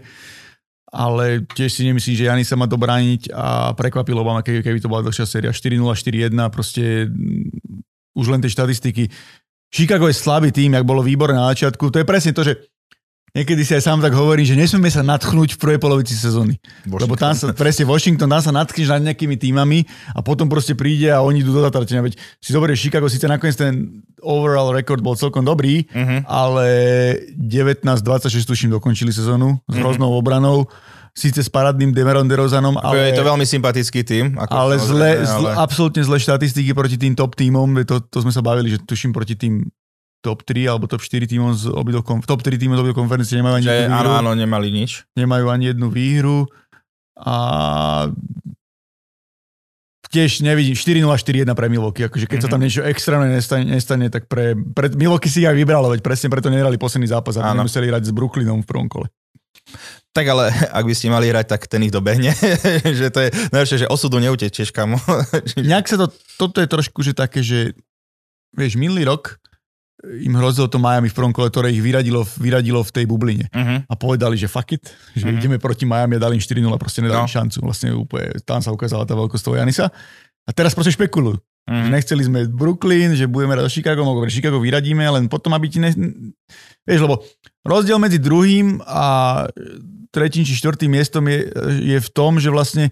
[0.90, 4.90] ale tiež si nemyslím, že Jani sa má dobrániť a prekvapilo ma, keby, keby to
[4.90, 7.80] bola dlhšia séria 4-0, 4-1, proste mm,
[8.18, 9.06] už len tie štatistiky.
[9.70, 11.94] Chicago je slabý tým, jak bolo výborné na začiatku.
[11.94, 12.58] To je presne to, že
[13.32, 16.58] niekedy si aj sám tak hovorím, že nesmieme sa natchnúť v prvej polovici sezóny.
[16.84, 17.00] Washington.
[17.02, 21.08] Lebo tam sa, presne Washington, tam sa natchneš nad nejakými týmami a potom proste príde
[21.08, 22.02] a oni idú do zatračenia.
[22.02, 26.28] Veď si zoberieš Chicago, síce nakoniec ten overall record bol celkom dobrý, Mhm.
[26.28, 26.66] ale
[27.34, 30.68] 19-26 tuším dokončili sezónu s hroznou obranou.
[31.10, 33.02] Síce s parádnym Demeron DeRozanom, Ale...
[33.02, 33.10] ale...
[33.10, 34.38] Je to veľmi sympatický tým.
[34.38, 38.30] Ako Ale zle, samozrejme, zle, absolútne zlé štatistiky proti tým top tímom, to, to sme
[38.30, 39.66] sa bavili, že tuším proti tým
[40.20, 43.54] top 3 alebo top 4 tímom z obidvoch, top 3 tímov z obidvoch konferencií nemajú
[43.60, 44.18] ani jednu áno, výhru.
[44.20, 45.08] áno, nemali nič.
[45.16, 46.44] Nemajú ani jednu výhru
[47.16, 47.36] a
[50.10, 52.50] tiež nevidím 4-0, 4-1 pre Milwaukee, akože keď mm-hmm.
[52.50, 56.02] sa tam niečo extrémne nestane, nestane tak pre, pre Milwaukee si ich aj vybralo, veď
[56.02, 57.62] presne preto nehrali posledný zápas, aby Áno.
[57.62, 59.06] nemuseli hrať s Brooklynom v prvom kole.
[60.10, 62.34] Tak ale ak by ste mali hrať, tak ten ich dobehne.
[62.98, 64.98] že to je najlepšie, že osudu neutečieš, kamo.
[65.62, 67.78] Nejak sa to, toto je trošku, že také, že
[68.50, 69.38] vieš, minulý rok
[70.00, 73.46] im hrozilo to Miami v prvom kole, ktoré ich vyradilo, vyradilo v tej bubline.
[73.52, 73.84] uh-huh.
[73.84, 75.38] A povedali, že fuck it, že mm-hmm.
[75.38, 77.28] ideme proti Miami a dali im 4-0, proste nedali No.
[77.28, 77.30] no.
[77.30, 77.58] šancu.
[77.60, 79.92] Vlastne úplne, tam sa ukázala tá veľkosť toho Janisa.
[80.48, 81.36] A teraz proste špekulujú.
[81.36, 81.70] Mm.
[81.70, 81.92] Že Uh-huh.
[81.92, 85.92] nechceli sme Brooklyn, že budeme hrať Chicago, alebo Chicago vyradíme, len potom, aby ti ne...
[86.88, 87.20] Vieš, lebo
[87.62, 89.44] rozdiel medzi druhým a
[90.10, 91.46] tretím či štvrtým miestom je,
[91.84, 92.90] je v tom, že vlastne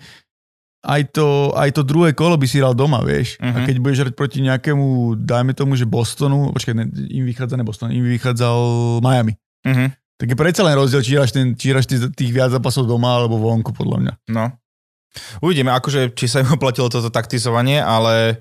[0.78, 3.34] aj to, aj to druhé kolo by si hral doma, vieš.
[3.38, 3.50] Uh-huh.
[3.50, 3.66] A Mhm.
[3.66, 7.90] keď budeš hrať proti nejakému, dajme tomu, že Bostonu, počkaj, ne, im vychádza ne Boston,
[7.90, 8.58] im vychádzal
[9.02, 9.34] Miami.
[9.66, 9.90] Uh-huh.
[10.18, 13.18] Tak je predsa len rozdiel, či hráš, ten, či hráš tých, tých viac zápasov doma
[13.18, 14.12] alebo vonku, podľa mňa.
[14.34, 14.50] No.
[15.42, 18.38] Uvidíme, akože, či sa im oplatilo toto taktizovanie, ale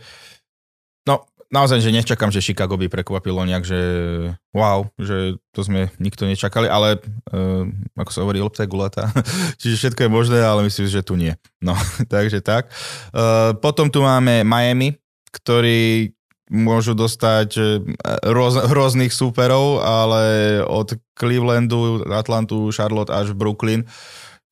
[1.10, 3.80] no, naozaj, že nečakám, že Chicago by prekvapilo nejak, že
[4.52, 7.00] wow, že to sme nikto nečakali, ale
[7.32, 7.64] uh,
[7.96, 9.10] ako sa hovorí, lopta je gulatá.
[9.62, 11.34] Čiže všetko je možné, ale myslím že tu nie.
[11.64, 11.76] No,
[12.14, 12.72] takže tak.
[13.16, 14.96] Uh, potom tu máme Miami,
[15.32, 16.12] ktorí
[16.48, 17.84] môžu dostať eh,
[18.32, 20.24] roz, rôznych súperov, ale
[20.64, 23.84] od Clevelandu, Atlantu, Charlotte až Brooklyn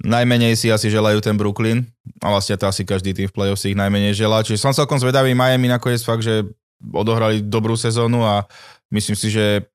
[0.04, 1.88] najmenej si asi želajú ten Brooklyn
[2.20, 4.44] a vlastne to asi každý tým v play-off si ich najmenej želá.
[4.44, 6.44] Čiže som celkom zvedavý, Miami nakoniec fakt, že
[6.82, 8.46] odohrali dobrú sezónu a
[8.92, 9.66] myslím si, že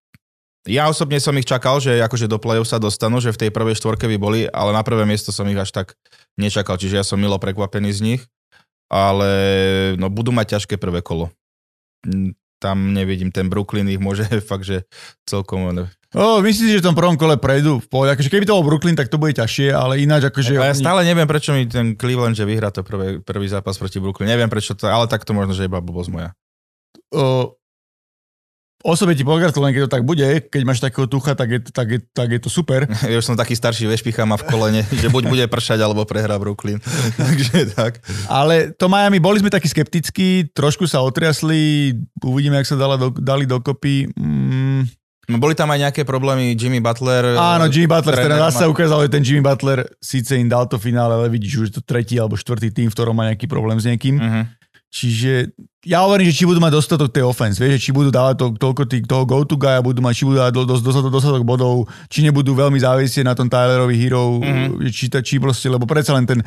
[0.69, 3.81] ja osobne som ich čakal, že akože do play-off sa dostanú, že v tej prvej
[3.81, 5.97] štvorke by boli, ale na prvé miesto som ich až tak
[6.37, 8.23] nečakal, čiže ja som milo prekvapený z nich,
[8.93, 9.31] ale
[9.97, 11.33] no budú mať ťažké prvé kolo.
[12.61, 14.85] Tam nevidím, ten Brooklyn ich môže fakt, že
[15.25, 18.11] celkom O, myslím si, že v tom prvom kole prejdú v pohode.
[18.11, 20.59] Akože keby to bol Brooklyn, tak to bude ťažšie, ale ináč akože...
[20.59, 24.03] Ja oni- stále neviem, prečo mi ten Cleveland, že vyhrá to prvé, prvý zápas proti
[24.03, 24.27] Brooklyn.
[24.27, 26.35] Neviem prečo to, ale tak to možno, že iba blbosť moja.
[28.81, 31.99] Osobe ti pogratulujem, keď to tak bude, keď máš takého tucha, tak je, tak je,
[32.13, 32.89] tak je to super.
[33.11, 36.41] Ja už som taký starší, vešpichá ma v kolene, že buď bude pršať, alebo prehrá
[36.41, 36.81] Brooklyn.
[37.21, 38.01] Takže tak.
[38.31, 41.93] Ale to Miami, boli sme takí skeptickí, trošku sa otriasli,
[42.25, 44.11] uvidíme, jak sa dala do, dali dokopy.
[44.17, 44.89] Mm,
[45.31, 47.39] No, boli tam aj nejaké problémy, Jimmy Butler.
[47.39, 50.67] áno, Jimmy Butler, tréner teda raz sa ukázalo, že ten Jimmy Butler síce im dal
[50.67, 53.47] to finále, ale vidíš, už je to tretí alebo štvrtý tým, v ktorom má nejaký
[53.47, 54.19] problém s niekým.
[54.19, 54.43] Mhm.
[54.91, 55.55] Čiže
[55.87, 58.47] ja hovorím, že či budú mať dostatok tej offense, vieš, že či budú dávať to,
[58.59, 61.43] toľko tých, toho go-to guy a budú mať, či budú dávať do, dos, dostatok, dostatok
[61.47, 64.83] bodov, či nebudú veľmi závisieť na tom Tylerovi Hero, Mhm.
[64.83, 64.91] mm-hmm.
[64.93, 66.43] či, či proste, lebo predsa len ten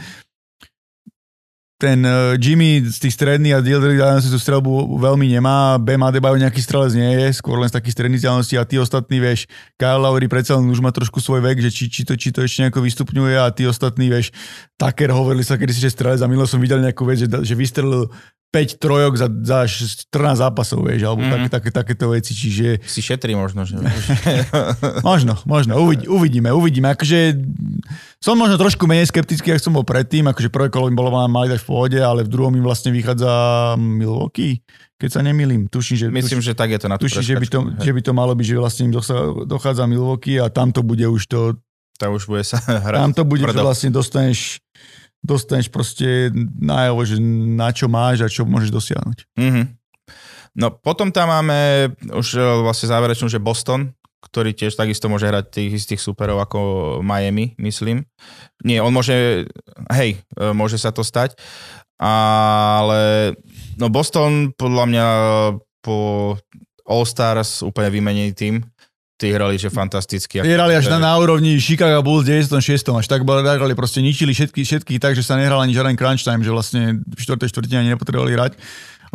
[1.83, 6.39] ten uh, Jimmy z tých stredných a Dildry si tú strelbu veľmi nemá, Bam Adebayo
[6.39, 9.99] nejaký strelec nie je, skôr len z takých stredných vzdialeností a tí ostatní, vieš, Kyle
[9.99, 12.63] Lowry predsa len už má trošku svoj vek, že či, či, to, či to ešte
[12.63, 14.31] nejako vystupňuje a tí ostatní, vieš,
[14.79, 17.51] Tucker hovorili sa kedy si, že strelec a milo som videl nejakú vec, že, že
[17.51, 18.07] vystrelil
[18.53, 21.33] 5 trojok za, za 14 zápasov, vieš, alebo mm-hmm.
[21.33, 23.81] také, také, takéto veci, čiže Si šetrí možno, že...
[25.01, 27.33] možno, možno, uvidí, uvidíme, uvidíme, akože
[28.21, 31.49] som možno trošku menej skeptický, ako som bol predtým, akože prvé kolo im bolo mali
[31.49, 34.61] dať v pohode, ale v druhom im vlastne vychádza Milwaukee,
[35.01, 37.59] keď sa nemýlim, tuším, že, Myslím, že tak je to na tuším, že, by to,
[37.65, 37.83] preskačku.
[37.83, 38.93] že by to malo byť, že vlastne im
[39.49, 41.57] dochádza Milwaukee a tam to bude už to,
[41.97, 43.01] Tam už bude sa hrať.
[43.01, 44.61] tam to bude, že vlastne dostaneš
[45.23, 47.17] dostaneš proste najavo, že
[47.55, 49.19] na čo máš a čo môžeš dosiahnuť.
[49.39, 49.63] Mhm.
[50.53, 53.89] No potom tam máme už e, vlastne záverečnú, že Boston,
[54.21, 56.59] ktorý tiež takisto môže hrať tých istých superov ako
[57.01, 58.05] Miami, myslím.
[58.61, 59.49] Nie, on môže,
[59.89, 61.33] hej, e, môže sa to stať,
[61.97, 63.33] ale
[63.81, 65.05] no Boston podľa mňa
[65.81, 65.97] po
[66.83, 68.55] All Stars úplne vymenený tým.
[69.23, 70.43] Tí hrali, že fantasticky.
[70.43, 72.59] Hrali až na, na úrovni Chicago Bulls v 96.
[72.91, 76.43] Až tak hrali, proste ničili všetky, všetky tak, že sa nehral ani žiaden crunch time,
[76.43, 77.39] že vlastne v 4.
[77.39, 78.59] štvrtine ani nepotrebovali hrať.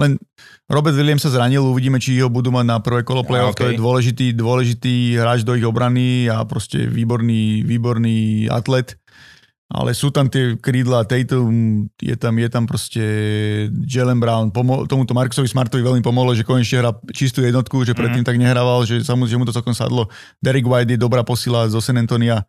[0.01, 0.17] Len
[0.65, 3.53] Robert Williams sa zranil, uvidíme, či ho budú mať na prvé kolo playoff.
[3.53, 3.61] okay.
[3.61, 8.97] To je dôležitý, dôležitý hráč do ich obrany a proste výborný, výborný atlet.
[9.69, 13.03] Ale sú tam tie krídla, Tatum, je tam, je tam proste
[13.85, 18.25] Jalen Brown, pomo- tomuto Markusovi Smartovi veľmi pomohlo, že konečne hrá čistú jednotku, že predtým
[18.25, 18.33] mm-hmm.
[18.33, 20.09] tak nehrával, že, sa mu, to celkom sadlo.
[20.41, 22.49] Derek White je dobrá posila zo San Antonia.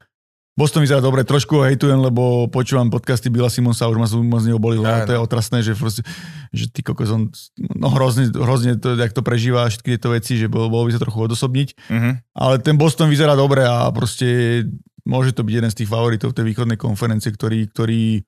[0.56, 4.08] Boston vyzerá dobre, trošku ho hejtujem, lebo počúvam podcasty Billa Simonsa, už ma,
[4.44, 6.04] neho boli, ja, to je otrasné, že, proste,
[6.52, 7.32] že ty kokos, on
[7.80, 11.04] no hrozne, hrozne to, jak to prežíva, všetky tieto veci, že bolo, bolo by sa
[11.04, 11.68] trochu odosobniť.
[11.88, 12.12] Uh-huh.
[12.36, 14.68] Ale ten Boston vyzerá dobre a proste
[15.10, 18.22] môže to byť jeden z tých favoritov tej východnej konferencie, ktorý, ktorý,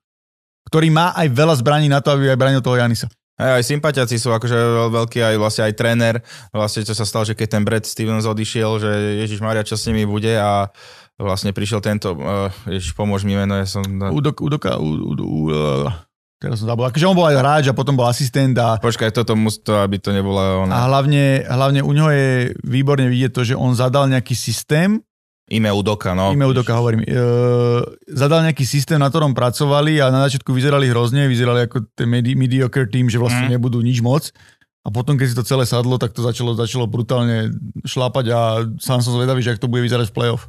[0.66, 3.06] ktorý má aj veľa zbraní na to, aby aj bránil toho Janisa.
[3.38, 6.16] Aj, aj sympatiaci sú akože veľký, aj vlastne aj tréner,
[6.50, 9.86] vlastne čo sa stalo, že keď ten Brad Stevens odišiel, že Ježiš Maria, čo s
[9.86, 10.70] nimi bude a
[11.22, 13.86] vlastne prišiel tento, uh, ježiš, pomôž mi meno, ja som...
[13.86, 15.40] Udok, Udoka, u, u, u,
[16.42, 16.90] teraz som zabudol.
[16.90, 18.82] Akože on bol aj hráč a potom bol asistent a...
[18.82, 20.74] Počkaj, toto musí to, aby to nebola ona.
[20.74, 24.98] A hlavne, hlavne u neho je výborne vidieť to, že on zadal nejaký systém,
[25.52, 26.32] Ime Udoka, no.
[26.32, 27.04] Ime Udoka, hovorím.
[27.04, 27.12] E,
[28.08, 32.40] zadal nejaký systém, na ktorom pracovali a na začiatku vyzerali hrozne, vyzerali ako ten medi-
[32.40, 33.60] mediocre team, že vlastne mm.
[33.60, 34.32] nebudú nič moc.
[34.82, 37.52] A potom, keď si to celé sadlo, tak to začalo, začalo brutálne
[37.84, 38.40] šlápať a
[38.80, 40.48] sám som zvedavý, že ak to bude vyzerať v playoff.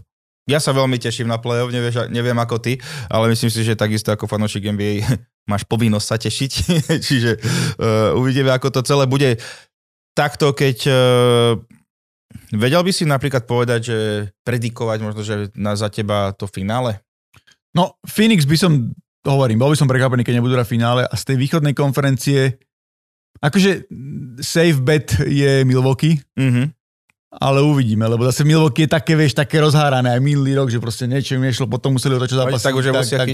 [0.51, 4.11] Ja sa veľmi teším na play-off, nevieš, neviem ako ty, ale myslím si, že takisto
[4.11, 5.07] ako fanošik NBA
[5.51, 6.53] máš povinnosť sa tešiť,
[7.07, 9.39] čiže uh, uvidíme, ako to celé bude.
[10.19, 11.63] Takto, keď uh,
[12.53, 13.99] vedel by si napríklad povedať, že
[14.45, 17.01] predikovať možno, že na, za teba to finále?
[17.73, 18.93] No, Phoenix by som,
[19.25, 22.61] hovorím, bol by som prekvapený, keď nebudú na finále a z tej východnej konferencie
[23.41, 23.89] akože
[24.45, 26.82] safe bet je Milwaukee, mm-hmm
[27.33, 30.13] ale uvidíme, lebo zase Milwaukee je také, vieš, také rozhárané.
[30.13, 33.17] Aj minulý rok, že proste niečo im nešlo, potom museli otočiť zápasy, tak, tak, musia
[33.17, 33.29] tak,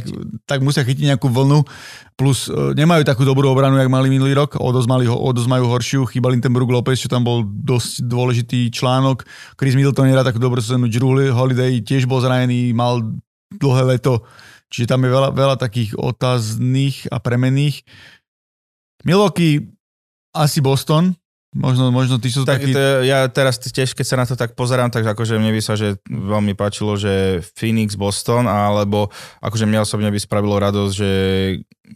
[0.47, 1.67] tak, musia chytiť nejakú vlnu,
[2.15, 5.51] plus uh, nemajú takú dobrú obranu, jak mali minulý rok, o dosť, mali, o dosť
[5.51, 9.27] majú horšiu, chýbal im ten Brook Lopez, čo tam bol dosť dôležitý článok,
[9.59, 13.03] Chris Middleton nerá takú dobrú sezónu, Drew Holiday tiež bol zranený, mal
[13.51, 14.23] dlhé leto,
[14.71, 17.83] čiže tam je veľa, veľa takých otáznych a premenných.
[19.03, 19.75] Milwaukee
[20.39, 21.19] asi Boston,
[21.57, 22.77] Možno, možno ty sú tak, taký...
[22.77, 25.81] To, ja teraz tiež, keď sa na to tak pozerám, tak akože mne by sa
[25.81, 29.09] že veľmi páčilo, že Phoenix, Boston, alebo
[29.41, 31.11] akože mňa osobne by spravilo radosť, že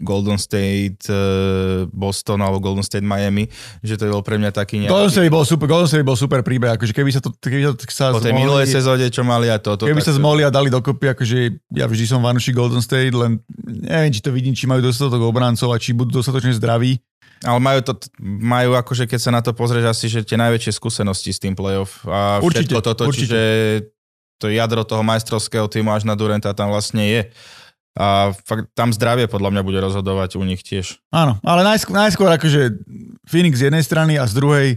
[0.01, 3.45] Golden State, eh, Boston alebo Golden State, Miami,
[3.85, 4.89] že to bol pre mňa taký nejaký...
[4.89, 7.29] Golden State bol super, Golden State bol super príbeh, akože keby sa to...
[7.37, 9.85] Keby sa po tej minulej sezóne, čo mali a toto.
[9.85, 10.09] Keby tak...
[10.09, 11.37] sa zmohli a dali dokopy, akože
[11.77, 13.37] ja vždy som vanuši Golden State, len
[13.69, 16.97] neviem, či to vidím, či majú dostatok obrancov a či budú dostatočne zdraví
[17.43, 21.35] ale majú, to, majú akože keď sa na to pozrieš asi, že tie najväčšie skúsenosti
[21.35, 23.21] s tým playoff a určite, všetko toto, určite.
[23.27, 23.41] čiže
[24.39, 27.23] to jadro toho majstrovského týmu až na Durenta tam vlastne je.
[27.93, 30.97] A fakt, tam zdravie podľa mňa bude rozhodovať u nich tiež.
[31.13, 32.81] Áno, ale najskôr, najskôr akože
[33.29, 34.69] Phoenix z jednej strany a z druhej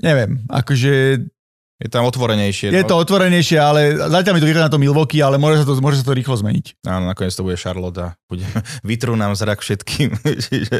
[0.00, 1.24] neviem, akože
[1.80, 2.76] je tam otvorenejšie.
[2.76, 2.90] Je no?
[2.92, 6.04] to otvorenejšie, ale zatiaľ mi to vychádza na to Milwaukee, ale môže sa to, môže
[6.04, 6.84] sa to rýchlo zmeniť.
[6.84, 8.44] Áno, nakoniec to bude Charlotte a bude,
[8.88, 10.12] vytrú nám zrak všetkým.
[10.44, 10.78] čiže,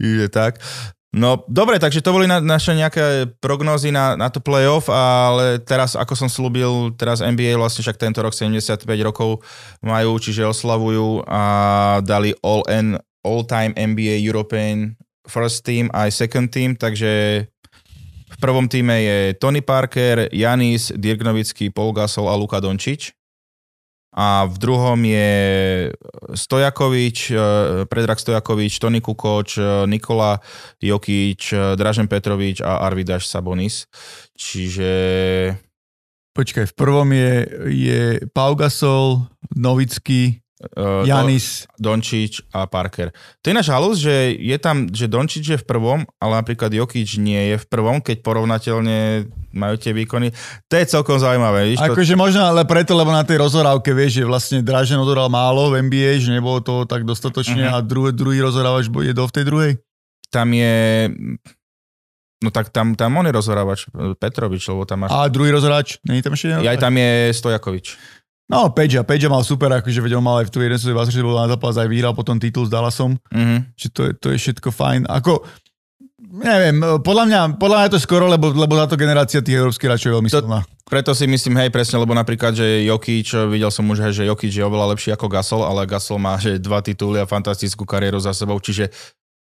[0.00, 0.56] čiže tak.
[1.16, 5.96] No dobre, takže to boli na, naše nejaké prognózy na, na to playoff, ale teraz,
[5.96, 9.40] ako som slúbil, teraz NBA vlastne však tento rok 75 rokov
[9.80, 11.42] majú, čiže oslavujú a
[12.04, 14.96] dali all, N, all NBA European
[15.26, 17.44] first team aj second team, takže
[18.26, 23.14] v prvom týme je Tony Parker, Janis, Dirk Nowitzki, Paul Gasol a Luka Dončič.
[24.16, 25.32] A v druhom je
[26.32, 27.36] Stojakovič, eh,
[27.84, 30.40] Predrag Stojakovič, Tony Kukoč, eh, Nikola
[30.80, 33.84] Jokič, eh, Dražen Petrovič a Arvidaš Sabonis.
[34.32, 34.90] Čiže...
[36.36, 37.32] Počkaj, v prvom je,
[37.72, 39.24] je Pau Gasol,
[39.56, 41.68] Novický, Uh, Janis.
[41.76, 43.12] Dončič a Parker.
[43.44, 47.20] To je náš halus, že je tam, že Dončič je v prvom, ale napríklad Jokič
[47.20, 50.32] nie je v prvom, keď porovnateľne majú tie výkony.
[50.72, 51.76] To je celkom zaujímavé.
[51.76, 52.20] Akože to...
[52.20, 56.24] možno ale preto, lebo na tej rozhorávke vieš, že vlastne Dražen odoral málo v NBA,
[56.24, 57.76] že nebolo to tak dostatočne uh-huh.
[57.76, 59.70] a druhý, druhý rozhorávač je do v tej druhej?
[60.32, 61.12] Tam je...
[62.40, 63.88] No tak tam, tam on je rozhorávač,
[64.20, 65.12] Petrovič, lebo tam máš...
[65.12, 66.00] A druhý rozhoráč?
[66.04, 67.96] Nie tam ešte Aj tam je Stojakovič.
[68.46, 71.74] No, Peďa, Peďa mal super, akože vedel, mal aj v svoj že bol na zápas,
[71.74, 73.18] aj vyhral potom titul s Dallasom.
[73.34, 73.58] Mm-hmm.
[73.74, 75.10] Čiže to je, to je všetko fajn.
[75.10, 75.42] Ako,
[76.30, 80.08] neviem, podľa mňa, podľa mňa je to skoro, lebo, lebo táto generácia tých európskych hráčov
[80.14, 80.62] je veľmi silná.
[80.86, 84.54] Preto si myslím, hej, presne, lebo napríklad, že Jokic, videl som už, hej, že Jokic
[84.54, 88.30] je oveľa lepší ako Gasol, ale Gasol má že dva tituly a fantastickú kariéru za
[88.30, 88.94] sebou, čiže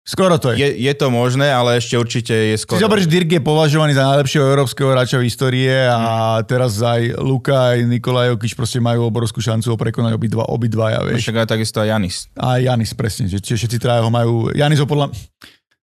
[0.06, 0.62] Skoro to je.
[0.62, 0.86] je.
[0.86, 2.78] Je to možné, ale ešte určite je skoro.
[2.78, 6.46] Si zober, že Dirk je považovaný za najlepšieho európskeho hráča v histórie a mm.
[6.46, 11.02] teraz aj Luka, aj Nikolaj Jokič proste majú obrovskú šancu ho prekonať obidva, obidvaja.
[11.02, 11.26] Vieš.
[11.26, 12.30] Však aj takisto aj Janis.
[12.38, 13.26] A Janis, presne.
[13.26, 14.54] Že všetci traja ho majú.
[14.54, 15.10] Janis ho podľa...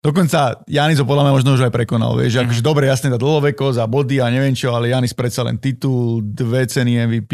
[0.02, 2.18] Dokonca Janis ho podľa mňa možno už aj prekonal.
[2.18, 2.50] Vieš, mm.
[2.50, 6.26] akože dobre, jasne, tá dlhoveko za body a neviem čo, ale Janis predsa len titul,
[6.26, 7.32] dve ceny MVP,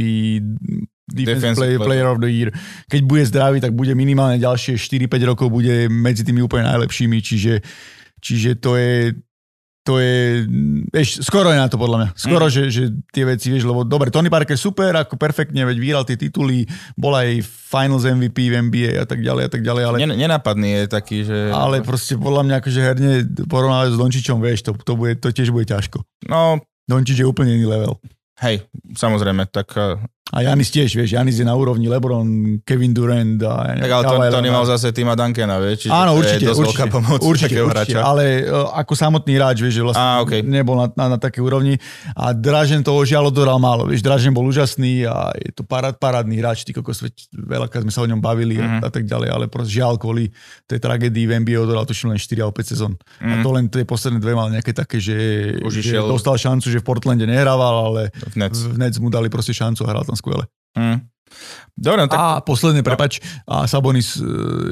[1.04, 1.84] Defensive Defensive play, player.
[1.84, 2.50] player of the year.
[2.86, 7.60] Keď bude zdravý, tak bude minimálne ďalšie 4-5 rokov bude medzi tými úplne najlepšími, čiže,
[8.18, 9.12] čiže to je
[9.84, 10.48] to je,
[10.88, 12.08] vieš, skoro je na to podľa mňa.
[12.16, 12.52] Skoro, Mm.
[12.56, 12.82] že, že
[13.12, 16.64] tie veci, vieš, lebo dobre, Tony Parker super, ako perfektne, veď vyhral tie tituly,
[16.96, 20.68] bol aj Finals MVP v NBA a tak ďalej a tak ďalej, ale, Nen- Nenapadný
[20.72, 21.52] je taký, že...
[21.52, 23.12] ale proste podľa mňa akože herne
[23.44, 26.00] porovnávať s Dončičom, vieš, to, to, bude, to tiež bude ťažko.
[26.32, 28.00] No, Dončič je úplne iný level.
[28.40, 28.64] hej,
[28.96, 29.68] samozrejme, tak...
[30.34, 32.26] A Janis tiež, vieš, Janis je na úrovni LeBron,
[32.60, 35.86] Kevin Durant a ja Tak ale to, to nemal zase týma Duncana, vieš?
[35.86, 39.56] Čiže Áno, to určite, je dosť určite, pomoc určite, určite, ale uh, ako samotný hráč,
[39.60, 40.42] vieš, že vlastne Á, okej.
[40.42, 41.78] nebol na, na, na takej úrovni
[42.10, 46.34] a Dražen toho žiaľ odohral málo, vieš, Dražen bol úžasný a je to parad, parádny
[46.36, 46.98] hráč, ty kokos,
[47.30, 48.82] veľakrát sme sa o ňom bavili Mhm.
[48.82, 52.18] a, a tak ďalej, ale proste žiaľ kvôli tej tragédii v NBA odohral tuším len
[52.18, 52.92] 4 alebo 5 sezón.
[53.20, 53.42] A Mhm.
[53.42, 55.14] to len tie posledné dve mal nejaké také, že,
[55.60, 58.58] Už že išiel- dostal šancu, že v Portlande nehrával, ale V Nets.
[58.64, 60.48] v Nets mu dali proste šancu a hral tam skvele.
[60.72, 61.04] Mm.
[61.74, 64.70] Dobre, no tak A posledné, prepač, a Sabonis uh,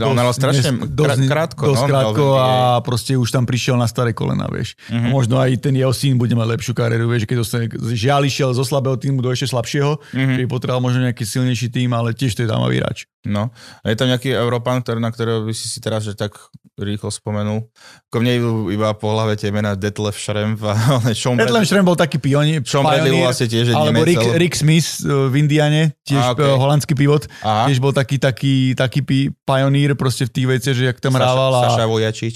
[0.00, 2.48] on hral strašne krát- krátko, dosť no, krátko a
[2.80, 4.80] proste už tam prišiel na staré kolena, vieš.
[4.88, 5.04] Mhm.
[5.04, 8.56] A možno aj ten jeho syn bude mať lepšiu kariéru, vieš, keď dostane, žiaľ išiel
[8.56, 10.32] zo slabého týmu do ešte slabšieho, Mhm.
[10.32, 13.04] že by potreboval možno nejaký silnejší tým, ale tiež to je zaujímavý hráč.
[13.24, 16.32] No, a je tam nejaký Európan, ktorý, na ktorého by si si teraz že tak
[16.74, 17.70] rýchlo spomenul.
[18.10, 20.74] Ko mne idú iba po hlave tie mená Detlef Schrempf a
[21.18, 21.62] Sean Bradley.
[21.62, 25.30] Schrem bol taký pionier, Sean Bradley bol asi tiež alebo Rick, ale- Rick Smith uh,
[25.30, 26.50] v Indiane, tiež okej.
[26.50, 26.58] okay.
[26.58, 27.70] holandský pivot, Aha.
[27.70, 31.22] tiež bol taký, taký, taký pi- pionír proste v tých veciach, že jak tam Saša,
[31.22, 32.34] hrával a Saša Vojačič.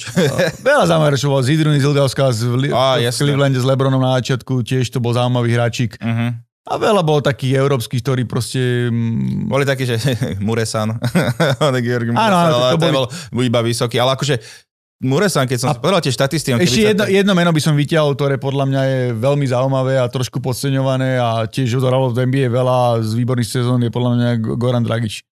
[0.62, 1.86] Veľa zaujímavých bol z Idruny z
[2.54, 3.20] Li- Á, v jasné.
[3.26, 5.98] Clevelande s Lebronom na začiatku, tiež to bol zaujímavý hráčik.
[5.98, 6.47] uh-huh.
[6.68, 8.92] A veľa bolo takých európskych, ktorí proste...
[8.92, 9.96] mm, Boli takí, že
[10.46, 11.00] Muresan.
[11.84, 13.96] Georgi Muresan, áno, ale to boli- bol iba vysoký.
[13.96, 14.36] Ale akože
[14.98, 16.58] Muresan, keď som si povedal tie štatistiky...
[16.58, 20.10] Ešte sa jedno, jedno meno by som vyťahol, ktoré podľa mňa je veľmi zaujímavé a
[20.10, 24.82] trošku podceňované a tiež odohralo v NBA veľa z výborných sezón, je podľa mňa Goran
[24.82, 25.22] Dragič.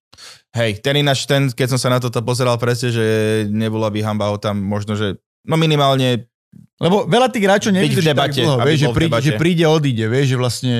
[0.55, 3.05] Hej, ten ináč, ten, keď som sa na toto pozeral presne, že
[3.51, 6.31] nebola by hamba ho tam možno, že no minimálne
[6.77, 10.05] Lebo veľa tých hráčov nevydrží tak debate, dlho, aby vieš, že, príde, že príde, odíde,
[10.05, 10.75] vieš, že vlastne,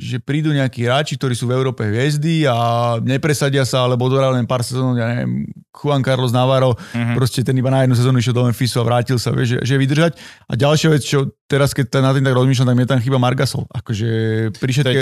[0.00, 2.56] že prídu nejakí hráči, ktorí sú v Európe hviezdy a
[3.04, 7.12] nepresadia sa, alebo odohrali len pár sezón, ja neviem, Juan Carlos Navarro, Mhm.
[7.16, 9.74] proste ten iba na jednu sezónu išiel do Memphisu a vrátil sa, vieš, že, že
[9.76, 10.12] vydržať.
[10.48, 13.68] A ďalšia vec, čo teraz, keď na tým tak rozmýšľam, tak mne tam chýba Margasol.
[13.76, 14.08] Akože
[14.56, 15.00] pri všetkej,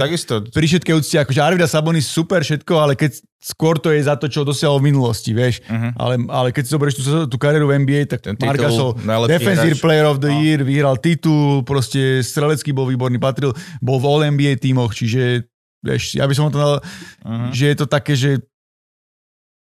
[0.51, 4.29] pri všetkej úcte, akože Arvida Sabonis super všetko, ale keď skôr to je za to,
[4.29, 5.65] čo dosiahol v minulosti, vieš.
[5.65, 5.97] Mhm.
[5.97, 8.93] Ale, ale keď si zoberieš tú, tú kariéru v NBA, tak Ten Margasol,
[9.27, 9.83] defensive hráč.
[9.83, 10.39] player of the No.
[10.39, 15.49] year, vyhral titul, proste strelecký bol výborný, patril, bol v All NBA tímoch, čiže
[15.81, 16.85] vieš, ja by som to dal,
[17.25, 17.49] Mhm.
[17.51, 18.45] že je to také, že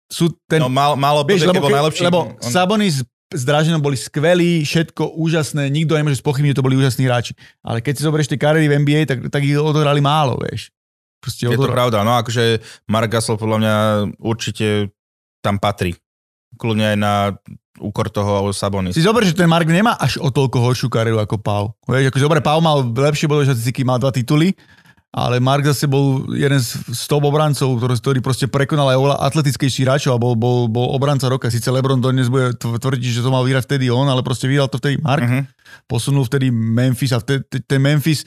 [0.05, 2.03] sú ten, No mal, malo vieš, lebo, bol najlepší.
[2.05, 3.01] lebo on- Sabonis
[3.33, 7.33] s Draženom boli skvelí, všetko úžasné, nikto nemôže spochybniť, to boli úžasní hráči.
[7.65, 10.69] Ale keď si zoberieš tie kariéry v NBA, tak, tak ich odohrali málo, vieš.
[11.25, 11.73] Proste Je to odohrali.
[11.73, 13.75] pravda, no akože Mark Gasol podľa mňa
[14.21, 14.93] určite
[15.41, 15.97] tam patrí.
[16.55, 17.13] Kľudne aj na
[17.75, 18.93] úkor toho Sabonis.
[18.93, 21.73] Si zober, že ten Mark nemá až o toľko horšiu kariéru ako Pau.
[21.83, 24.55] Vieš, akože dobre, Pau mal lepšie bodové štatistiky, mal dva tituly,
[25.11, 29.83] ale Mark zase bol jeden z top obrancov, ktorý, ktorý proste prekonal aj oveľa atletickejší
[29.83, 31.47] hráčov a bol, bol, bol obranca roka.
[31.47, 34.67] Sice LeBron dnes bude tv- tvrdiť, že to mal vyhrať vtedy on, ale proste vyhral
[34.67, 35.23] to vtedy Mark.
[35.23, 35.43] Mhm.
[35.85, 38.23] Posunul vtedy Memphis a ten Memphis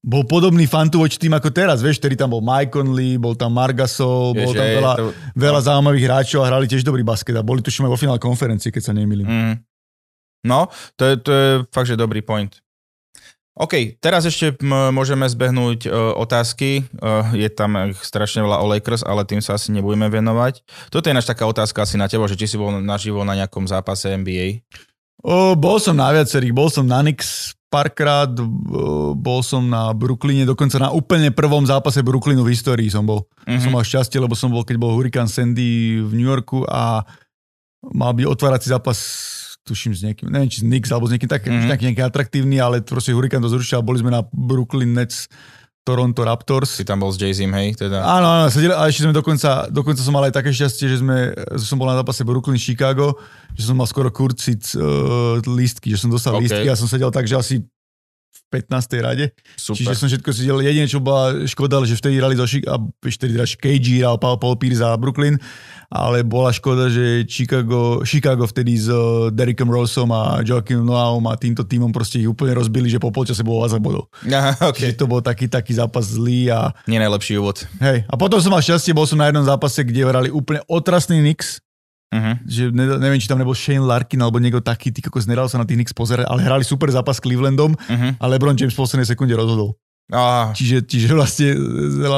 [0.00, 3.52] bol podobný fantu voči tým ako teraz, vieš, vtedy tam bol Mike Conley, bol tam
[3.52, 7.60] Margasol, bol tam veľa, to- veľa zaujímavých hráčov a hrali tiež dobrý basket a boli
[7.60, 9.28] tuším aj vo finále konferencie, keď sa nemýlim.
[9.28, 9.54] Mm.
[10.48, 12.48] No, to je, to je fakt, že dobrý point.
[13.60, 16.88] OK, teraz ešte môžeme zbehnúť uh, otázky.
[16.96, 20.64] Uh, je tam strašne veľa o Lakers, ale tým sa asi nebudeme venovať.
[20.88, 23.68] Toto je náš taká otázka asi na teba, že či si bol naživo na nejakom
[23.68, 24.64] zápase NBA.
[25.20, 28.26] O, bol som na viacerých, bol som na Knicks párkrát,
[29.14, 33.28] bol som na Brooklyne, dokonca na úplne prvom zápase Brooklynu v histórii som bol.
[33.46, 33.62] Mhm.
[33.62, 37.06] Som mal šťastie, lebo som bol, keď bol Hurricane Sandy v New Yorku a
[37.94, 38.98] mal byť otvárací zápas
[39.64, 41.46] tuším s niekým, neviem či s Knicks alebo s niekým Mhm.
[41.46, 41.70] mm-hmm.
[41.70, 45.30] taký nejaký atraktívny, ale proste Hurricane to zrušil a boli sme na Brooklyn Nets
[45.80, 46.76] Toronto Raptors.
[46.76, 47.74] Si tam bol s Jay-Zim, hej?
[47.74, 48.04] Teda.
[48.04, 51.32] Áno, áno, sedeli, a ešte sme dokonca, dokonca som mal aj také šťastie, že, sme,
[51.34, 53.16] že som bol na zápase Brooklyn Chicago,
[53.56, 56.44] že som mal skoro kurcic uh, lístky, že som dostal OK.
[56.44, 56.44] okay.
[56.46, 57.54] lístky a som sedel tak, že asi
[58.50, 59.06] 15.
[59.06, 59.30] rade.
[59.54, 59.78] Super.
[59.78, 60.58] Čiže som všetko sedel.
[60.66, 64.58] Jedine, čo bola škoda, že vtedy hrali zo Chicago, vtedy hráš KG hral Paul, Paul
[64.58, 65.38] Pierce za Brooklyn,
[65.86, 71.38] ale bola škoda, že Chicago, Chicago vtedy s uh, Derrickom Rossom a Joakim Noahom a
[71.38, 74.10] týmto týmom proste ich úplne rozbili, že po polčase bolo 20 bodov.
[74.26, 74.98] Aha, Čiže okay.
[74.98, 77.70] to bol taký, taký zápas zlý a Nie najlepší úvod.
[77.78, 81.22] Hej, a potom som mal šťastie, bol som na jednom zápase, kde hrali úplne otrasný
[81.22, 81.62] Knicks,
[82.10, 82.34] Uh-huh.
[82.42, 85.62] že ne, neviem, či tam nebol Shane Larkin alebo niekto taký, ty kokos nedal sa
[85.62, 88.10] na tých Knicks pozerať, ale hrali super zápas s Clevelandom Uh-huh.
[88.18, 89.78] a LeBron James v poslednej sekunde rozhodol.
[90.10, 91.54] Á, Čiže, čiže vlastne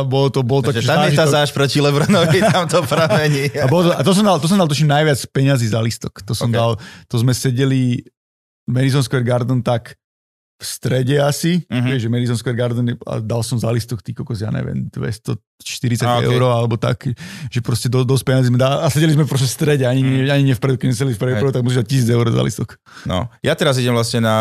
[0.09, 3.53] bolo to, bolo to takže tam je tá záž proti Lebronovi, tam to pramení.
[3.53, 6.25] A, bolo to, a to som dal, to som dal tuším najviac peňazí za listok.
[6.25, 6.57] To som Ok.
[6.57, 6.57] okay.
[6.57, 6.73] dal,
[7.13, 8.01] to sme sedeli
[8.65, 10.01] Madison Square Garden tak
[10.63, 11.85] v strede asi, uh-huh.
[11.91, 16.07] vieš, že Madison Square Garden, a dal som za listok, ty kokos, ja neviem, 240
[16.07, 16.31] A, ok.
[16.31, 17.11] eur alebo tak,
[17.51, 20.31] že proste do, dosť peniazí sme dali a sedeli sme proste v strede, ani, mm.
[20.31, 22.69] ani nie vpredu, keď sme sedeli vpredu, tak musíš dať 1000 eur za listok.
[23.05, 24.37] No, ja teraz idem vlastne na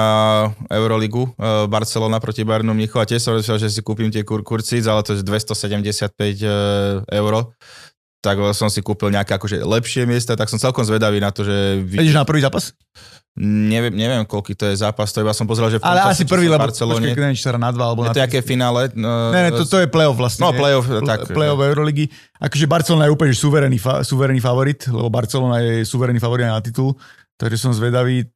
[0.70, 4.46] Euroligu, uh, Barcelona proti Bayernu Mnichu a tiež som myslel, že si kúpim tie kur-
[4.46, 6.14] kurcic, ale to je 275
[6.46, 7.54] uh, euro.
[8.22, 11.82] Tak som si kúpil nejaké akože lepšie miesta, tak som celkom zvedavý na to, že...
[11.90, 12.78] Ideš na prvý zápas?
[13.42, 16.52] Neviem, neviem, koľký to je zápas, to iba som pozrel, že v Ale asi prvý,
[16.52, 17.16] lebo Barcelone.
[17.16, 18.28] neviem, či sa na dva alebo Je na to tri.
[18.28, 18.92] aké finále?
[18.92, 20.44] No, Ne, ne, to, to je playoff vlastne.
[20.44, 21.32] No, playoff, Pl- tak.
[21.32, 22.12] Playoff Euroligy.
[22.44, 26.92] Akože Barcelona je úplne suverénny, fa- suverénny favorit, lebo Barcelona je suverénny favorit na titul.
[27.40, 28.28] Takže som zvedavý,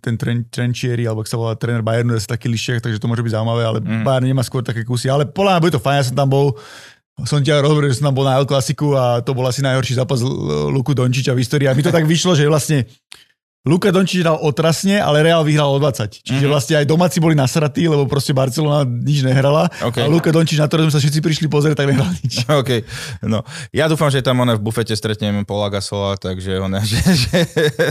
[0.00, 3.20] ten tren, Trenčieri, alebo ak sa volá tréner Bayernu, je taký lišiak, takže to môže
[3.20, 4.08] byť zaujímavé, ale mm.
[4.08, 5.12] Bayern nemá skôr také kusy.
[5.12, 6.56] Ale podľa mňa bude to fajn, ja som tam bol,
[7.22, 9.62] som ti aj hovoril, že som tam bol na El Clasiku a to bol asi
[9.62, 10.18] najhorší zápas
[10.74, 11.70] Luku Dončiča v histórii.
[11.70, 12.90] A mi to tak vyšlo, že vlastne
[13.64, 16.20] Luka Dončič dal otrasne, ale Real vyhral o 20.
[16.20, 16.52] Čiže Mhm.
[16.52, 19.72] vlastne aj domáci boli nasratí, lebo proste Barcelona nič nehrala.
[19.80, 19.98] OK.
[19.98, 22.44] A Luka Dončič, na ktorého sme sa všetci prišli pozrieť, tak nehral nič.
[22.60, 22.84] OK,
[23.22, 23.40] no.
[23.70, 27.38] Ja dúfam, že tam one v bufete stretnem Paula Gasola, takže on, že, že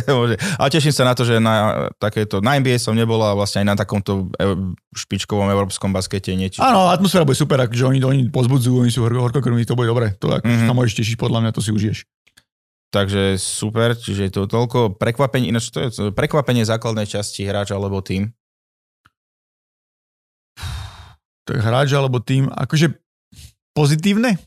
[0.07, 0.38] môže.
[0.55, 3.67] A teším sa na to, že na takéto, na NBA som nebol a vlastne aj
[3.67, 4.53] na takomto e-
[4.93, 6.61] špičkovom európskom baskete niečo.
[6.61, 10.13] Áno, atmosféra bude super, akože oni, oni pozbudzujú, oni sú hor- horkokrvní, to bude dobre.
[10.19, 10.38] To Mhm.
[10.39, 10.67] mm-hmm.
[10.69, 12.05] sa môžeš tešiť, podľa mňa to si užiješ.
[12.93, 18.29] Takže super, čiže to toľko prekvapení, ináč to je prekvapenie základnej časti hráč alebo tým.
[21.49, 22.93] To je hráč alebo tým, akože
[23.73, 24.37] pozitívne?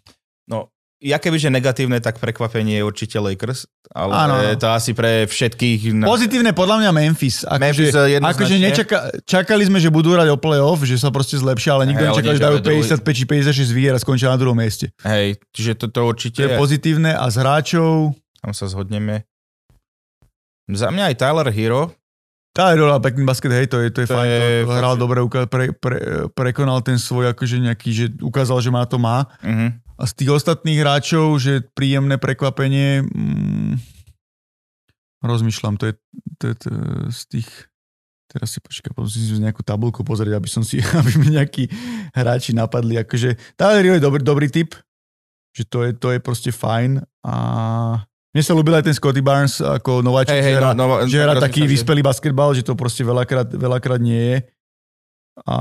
[0.47, 0.70] No,
[1.03, 4.34] ja kebyže negatívne, tak prekvapenie je určite Lakers, ale áno.
[4.38, 5.92] je to asi pre všetkých.
[5.99, 6.07] Na...
[6.07, 7.42] Pozitívne podľa mňa Memphis.
[7.42, 8.30] Akože, Memphis, jednoznačne.
[8.30, 12.01] akože nečaka, čakali sme, že budú hrať o playoff, že sa proste zlepšia, ale nikto
[12.07, 13.03] ale nečakal, že že dajú budú druhý.
[13.03, 14.94] 55 či 56 výher a skončia na druhom mieste.
[15.03, 18.16] Hej, čiže to, to určite To je pozitívne a z hráčov
[18.47, 19.26] tam sa zhodneme.
[20.70, 21.90] Za mňa aj Tyler Hero,
[22.57, 24.94] Tá hral pekný basket, hej, to je, to je To fajn, je to, fakt, hral
[24.97, 25.97] že- dobre, pre, pre,
[26.32, 29.28] prekonal ten svoj, akože nejaký, že ukázal, že má to má.
[29.44, 29.76] uh-huh.
[30.01, 33.76] A z tých ostatných hráčov, že príjemné prekvapenie, mm,
[35.20, 35.94] rozmýšľam, to je,
[36.40, 36.68] to je, to
[37.12, 37.49] z tých,
[38.32, 41.68] teraz si počkaj, musím si nejakú tabulku pozrieť, aby som si, aby mi nejakí
[42.16, 44.72] hráči napadli, akože Tyler Hero je dobrý, dobrý typ,
[45.53, 47.36] že to je, to je proste fajn a
[48.37, 50.95] mne sa ľúbil aj ten Scotty Barnes ako nováčik, Hej, hej, že hrá, no, no,
[51.09, 54.37] rozmýšľam, taký vyspelý basketbal, že to proste veľakrát, veľakrát nie je.
[55.45, 55.59] A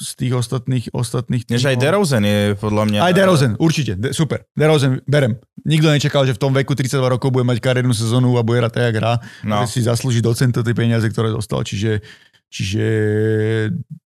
[0.00, 2.98] z tých ostatných, ostatných Než aj DeRozan je podľa mňa...
[3.04, 4.48] aj DeRozan, určite, de, super.
[4.56, 5.36] DeRozan, berem.
[5.68, 8.72] Nikto nečakal, že v tom veku 32 rokov bude mať kariérnu sezónu a bude hrať
[8.72, 9.14] tak, jak hrá.
[9.44, 9.68] No, No.
[9.68, 11.68] si zaslúži docenta tie peniaze, ktoré dostal.
[11.68, 12.00] Čiže,
[12.48, 12.84] čiže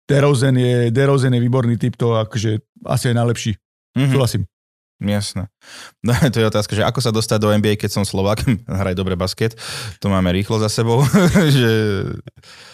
[0.09, 2.57] DeRozan je, DeRozan je výborný typ, to akože
[2.89, 3.51] asi aj najlepší.
[3.93, 4.41] mhm, Súhlasím.
[5.01, 5.49] Jasné.
[6.01, 8.41] No, to je otázka, že ako sa dostať do NBA, keď som Slovak,
[8.81, 9.57] hraj dobre basket,
[10.01, 11.05] to máme rýchlo za sebou,
[11.57, 11.69] že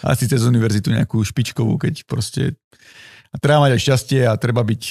[0.04, 2.56] Asi cez univerzitu nejakú špičkovú, keď proste...
[3.34, 4.82] A treba mať aj šťastie a treba byť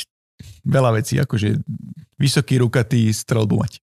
[0.68, 1.64] veľa vecí, akože
[2.20, 3.80] vysoký, rukatý, strelbu mať.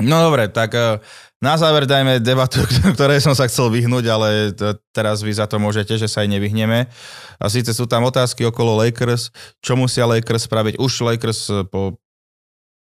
[0.00, 0.96] No dobre, tak eh,
[1.36, 2.64] na záver dajme debatu,
[2.96, 6.32] ktoré som sa chcel vyhnúť, ale t- teraz vy za to môžete, že sa aj
[6.32, 6.88] nevyhneme.
[7.36, 9.28] A síce sú tam otázky okolo Lakers,
[9.60, 10.80] čo musia Lakers spraviť.
[10.80, 12.00] Už Lakers eh, po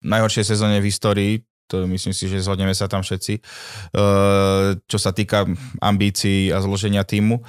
[0.03, 1.33] najhoršej sezóne v histórii,
[1.69, 5.45] to myslím si, že zhodneme sa tam všetci, eh, čo sa týka
[5.79, 7.45] ambícií a zloženia týmu,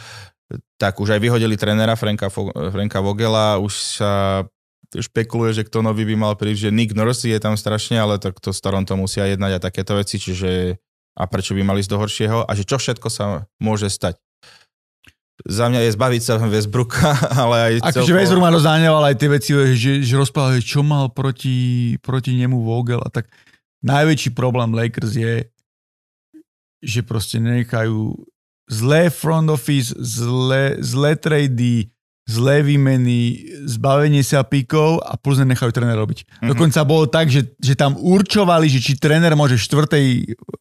[0.76, 2.28] tak už aj vyhodili trénera Franka,
[2.72, 4.44] Franka Vogela, už sa
[4.90, 8.42] špekuluje, že kto nový by mal prísť, že Nick Nurse je tam strašne, ale tak
[8.42, 10.82] to s Toronto musia jednať a takéto veci, čiže
[11.14, 14.18] a prečo by mali ísť do horšieho a že čo všetko sa môže stať.
[15.46, 19.50] Za mňa je zbaviť sa Westbrooka, ale aj Akože Westbrook ma rozdáňoval aj tie veci,
[19.76, 23.28] že, že rozprával, čo mal proti, proti nemu Vogel a tak.
[23.80, 25.48] Najväčší problém Lakers je,
[26.84, 28.12] že proste nenechajú
[28.68, 31.88] zlé front office, zlé, zlé trady,
[32.30, 36.22] zlé výmeny, zbavenie sa pikov a plus nenechajú tréner robiť.
[36.22, 36.30] Mhm.
[36.30, 36.48] Mm-hmm.
[36.54, 40.06] Dokonca bolo tak, že, že tam určovali, že či tréner môže v štvrtej,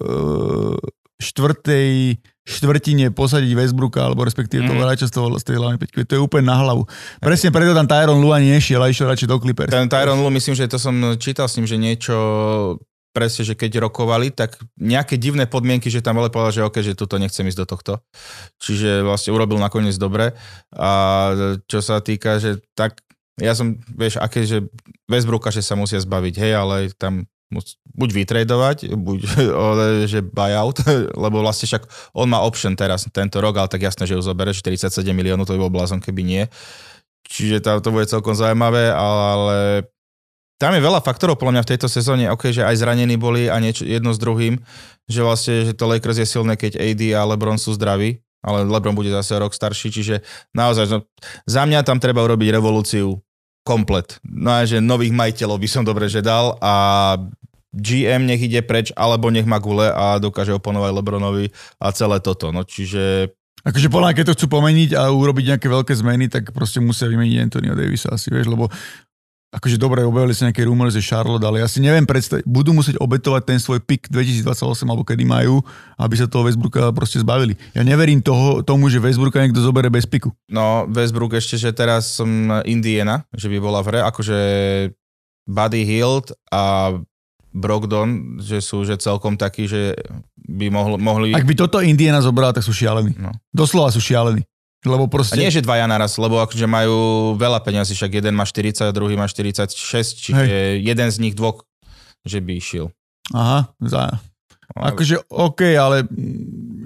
[0.01, 0.79] uh,
[1.21, 2.17] štvrtej
[2.49, 4.83] štvrtine posadiť Westbrooka, alebo respektíve toho Mhm.
[4.83, 6.01] hráča z, toho, z tej hlavnej peťky.
[6.03, 6.89] To je úplne na hlavu.
[7.21, 9.69] Presne preto tam Tyron Lu ani nešiel a išiel radšej do Clippers.
[9.69, 10.91] Ten Tyron Lue, myslím, že to som
[11.21, 12.15] čítal s ním, že niečo
[13.09, 16.93] presne, že keď rokovali, tak nejaké divné podmienky, že tam ale povedal, že OK, že
[16.93, 17.93] tuto nechcem ísť do tohto.
[18.57, 20.37] Čiže vlastne urobil nakoniec dobre.
[20.71, 20.89] A
[21.65, 23.01] čo sa týka, že tak
[23.41, 24.67] ja som, vieš, aké, že
[25.07, 29.19] Westbrooka, že sa musia zbaviť, hej, ale tam buď vytredovať, buď
[30.11, 30.85] že buyout,
[31.25, 31.83] lebo vlastne však
[32.13, 35.57] on má option teraz tento rok, ale tak jasné, že ju zobereš 47 miliónov, to
[35.57, 36.43] by bol blázon, keby nie.
[37.25, 39.85] čiže tam to bude celkom zaujímavé, ale
[40.59, 43.57] tam je veľa faktorov podľa mňa v tejto sezóne, ok, že aj zranení boli a
[43.63, 44.59] niečo, jedno s druhým,
[45.07, 48.91] že vlastne, že to Lakers je silné, keď AD a LeBron sú zdraví, ale LeBron
[48.91, 50.15] bude zase rok starší, čiže
[50.51, 51.07] naozaj, no,
[51.47, 53.23] za mňa tam treba urobiť revolúciu
[53.63, 54.17] komplet.
[54.25, 56.73] No a že nových majiteľov by som dobre že dal a
[57.69, 62.49] GM nech ide preč, alebo nech má gule a dokáže oponovať Lebronovi a celé toto.
[62.49, 66.79] No čiže Akože podľa keď to chcú pomeniť a urobiť nejaké veľké zmeny, tak proste
[66.79, 68.71] musia vymeniť Antonio Davisa asi, vieš, lebo
[69.49, 73.01] akože dobre, objavili sa nejaké rumory ze Charlotte, ale ja si neviem predstaviť, budú musieť
[73.01, 75.59] obetovať ten svoj pik 2028 alebo kedy majú,
[75.97, 77.57] aby sa toho Westbrooka proste zbavili.
[77.73, 80.29] Ja neverím toho, tomu, že Westbrooka niekto zoberie bez piku.
[80.47, 82.29] No, Westbrook ešte, že teraz som
[82.69, 84.37] Indiana, že by bola v hre, akože
[85.49, 86.93] Buddy Hield a
[87.49, 89.97] Brogdon, že sú že celkom takí, že
[90.37, 90.95] by mohli...
[91.01, 91.27] mohli...
[91.33, 93.17] Ak by toto Indiana zobrala, tak sú šialení.
[93.17, 93.33] No.
[93.49, 94.45] Doslova sú šialení.
[94.85, 95.35] Lebo proste...
[95.35, 98.93] A nie, že dvaja naraz, lebo akože majú veľa peňazí, však jeden má 40 a
[98.95, 99.75] druhý má 46,
[100.15, 100.87] čiže Hej.
[100.87, 101.67] jeden z nich dvoch,
[102.23, 102.87] že by išiel.
[103.35, 104.23] Aha, za...
[104.77, 106.05] No, akože OK, ale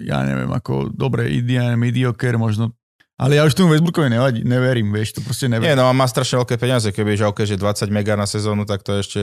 [0.08, 2.72] ja neviem, ako dobre, Indiana, mediocre, možno
[3.14, 5.72] ale ja už tomu Westbrookovi nevadí, neverím, vieš, to proste neverím.
[5.72, 8.66] Nie, no a má strašne veľké peniaze, keby že OK, že 20 mega na sezónu,
[8.66, 9.22] tak to ešte...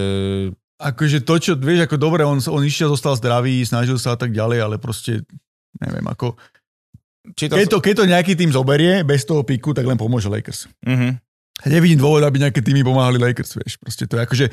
[0.80, 4.32] Akože to, čo, vieš, ako dobre, on, on išiel, zostal zdravý, snažil sa a tak
[4.32, 5.28] ďalej, ale proste,
[5.76, 6.40] neviem, ako
[7.36, 7.60] či to...
[7.60, 10.66] Keď, to, keď to nejaký tým zoberie bez toho piku, tak len pomôže Lakers.
[10.82, 11.12] Uh-huh.
[11.68, 13.76] Nevidím dôvod, aby nejaké týmy pomáhali Lakers, vieš.
[13.76, 14.46] Proste to je akože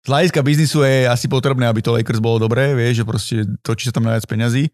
[0.00, 3.84] z hľadiska biznisu je asi potrebné, aby to Lakers bolo dobré, vieš, že proste točí
[3.88, 4.72] sa tam najviac peňazí.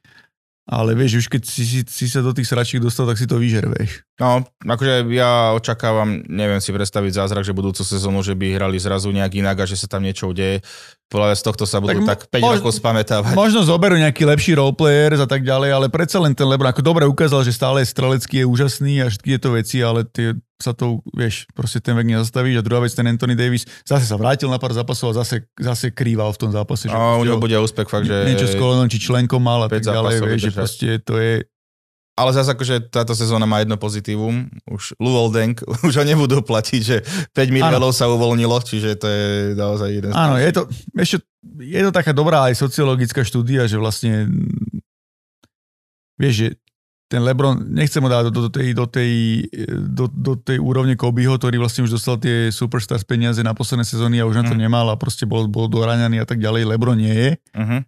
[0.66, 3.38] Ale vieš, už keď si, si, si sa do tých sračiek dostal, tak si to
[3.38, 4.02] vyžer, vieš.
[4.18, 9.14] No, akože ja očakávam, neviem si predstaviť zázrak, že budúcu sezónu, že by hrali zrazu
[9.14, 10.66] nejak inak a že sa tam niečo udeje.
[11.07, 13.32] Podľa z tohto sa budú tak, tak 5 mož, rokov spamätávať.
[13.38, 17.07] Možno zoberú nejaký lepší roleplayer a tak ďalej, ale predsa len ten Lebron ako dobre
[17.07, 21.46] ukázal, že stále strelecký je úžasný a všetky tieto veci, ale tie sa to, vieš,
[21.54, 24.74] proste ten vek nezastavíš a druhá vec, ten Anthony Davis zase sa vrátil na pár
[24.74, 26.90] zápasov a zase, zase krýval v tom zápase.
[26.90, 28.26] Že a u neho bude úspech fakt, že...
[28.26, 31.46] Niečo s kolenom či členkom mal a tak ďalej, vieš, že proste to je...
[32.16, 34.48] Ale zase akože táto sezóna má jedno pozitívum.
[34.64, 37.04] Už Luol Deng už ho nebudú platiť, že
[37.36, 40.64] 5 miliónov sa uvoľnilo, čiže to je naozaj jeden Áno, je to,
[40.96, 41.20] ešte,
[41.60, 44.32] je to taká dobrá aj sociologická štúdia, že vlastne
[46.16, 46.48] vieš, že
[47.06, 49.12] ten Lebron, nechcem ho dať do, do, tej, do, tej,
[49.94, 54.18] do, do tej úrovne Kobeho, ktorý vlastne už dostal tie superstars peniaze na posledné sezóny
[54.18, 54.66] a už na to mhm.
[54.66, 56.66] nemal a proste bol, bol doraňaný a tak ďalej.
[56.66, 57.30] Lebron nie je.
[57.54, 57.86] Uh-huh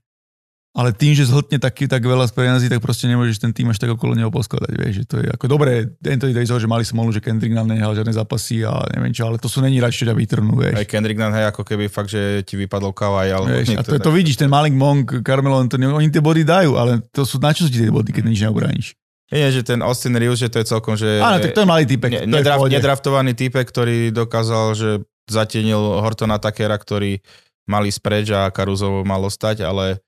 [0.79, 3.91] ale tým, že zhltne taký, tak veľa z tak proste nemôžeš ten tým až tak
[3.91, 7.19] okolo neho poskladať, vieš, že to je ako dobré, Anthony Davis že mali smolu, že
[7.19, 10.55] Kendrick Nunn nehal žiadne zápasy a neviem čo, ale to sú není čo ťa vytrhnú,
[10.55, 10.79] vieš.
[10.79, 13.47] Aj Kendrick hej, ako keby fakt, že ti vypadol kavaj, ale...
[13.59, 17.03] Vieš, a to, to, vidíš, ten Malik Monk, Carmelo Anthony, oni tie body dajú, ale
[17.11, 18.95] to sú na čo ti tie body, keď nič neubrániš.
[19.35, 21.19] Nie, že ten Austin Reeves, že to je celkom, že...
[21.19, 22.23] Áno, tak to je malý typek.
[22.23, 24.91] Ne, nedraft, nedraftovaný typek, ktorý dokázal, že
[25.29, 27.21] zatienil Hortona Takera, ktorý
[27.69, 30.01] mali spreč a Karuzovo malo stať, ale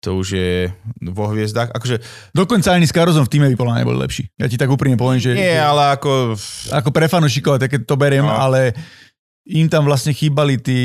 [0.00, 0.52] to už je
[1.02, 1.72] vo hviezdách.
[1.72, 1.98] Akože...
[2.30, 4.28] Dokonca ani s Karozom v týme by podľa neboli lepší.
[4.36, 5.34] Ja ti tak úprimne poviem, že...
[5.34, 6.36] Nie, ale ako...
[6.70, 8.32] Ako pre fanúšikov, tak to beriem, no.
[8.32, 8.76] ale
[9.48, 10.80] im tam vlastne chýbali tí...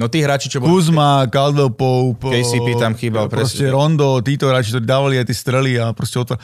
[0.00, 0.72] No tí hráči, čo boli...
[0.72, 2.32] Kuzma, Caldwell Pope...
[2.32, 3.28] KCP tam chýbal.
[3.28, 3.74] Proste presne.
[3.74, 6.40] Rondo, títo hráči, ktorí dávali aj tie strely a proste otvor...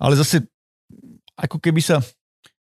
[0.00, 0.44] Ale zase,
[1.36, 2.00] ako keby sa...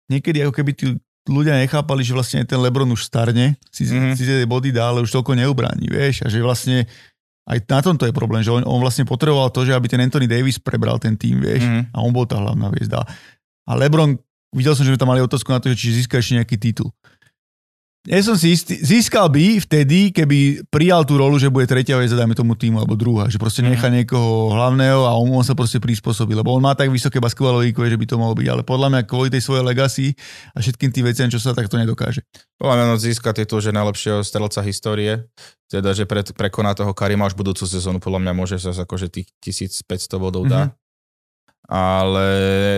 [0.06, 0.86] Niekedy ako keby tí
[1.26, 4.14] ľudia nechápali, že vlastne ten Lebron už starne, si, mm-hmm.
[4.14, 6.86] si tie body dá, ale už toľko neubráni, vieš, a že vlastne
[7.46, 10.26] aj na tomto je problém, že on, on vlastne potreboval to, že aby ten Anthony
[10.26, 11.94] Davis prebral ten tým, vieš, mm.
[11.94, 13.06] a on bol tá hlavná hviezda.
[13.70, 14.18] A LeBron,
[14.50, 16.90] videl som, že by tam mali otázku na to, že či získa ešte nejaký titul.
[18.06, 22.14] Ja som si istý, získal by vtedy, keby prijal tú rolu, že bude tretia vec,
[22.14, 23.96] dajme tomu týmu, alebo druhá, že proste nechá mhm.
[24.02, 27.90] niekoho hlavného a on, on sa proste prispôsobí, lebo on má tak vysoké basketbalové IQ,
[27.90, 30.14] že by to mohlo byť, ale podľa mňa kvôli tej svojej legacy
[30.54, 32.22] a všetkým tým veciam, čo sa tak to nedokáže.
[32.62, 35.26] Podľa mňa získa titul, že najlepšieho strelca histórie,
[35.66, 39.34] teda, že pre, prekoná toho Karima už budúcu sezónu, podľa mňa môže sa akože tých
[39.42, 40.70] 1500 bodov dá.
[40.70, 40.85] Mm-hmm
[41.66, 42.28] ale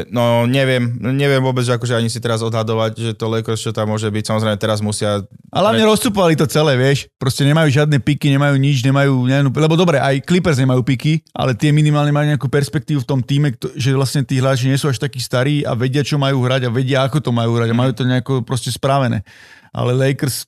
[0.07, 3.91] no neviem, neviem vôbec, že akože ani si teraz odhadovať, že to Lakers, čo tam
[3.91, 5.27] môže byť, samozrejme teraz musia...
[5.51, 9.75] Ale hlavne rozcupovali to celé, vieš, proste nemajú žiadne piky, nemajú nič, nemajú, neviem, lebo
[9.75, 13.91] dobre, aj Clippers nemajú piky, ale tie minimálne majú nejakú perspektívu v tom týme, že
[13.91, 17.03] vlastne tí hráči nie sú až takí starí a vedia, čo majú hrať a vedia,
[17.03, 19.27] ako to majú hrať a majú to nejako proste spravené.
[19.75, 20.47] Ale Lakers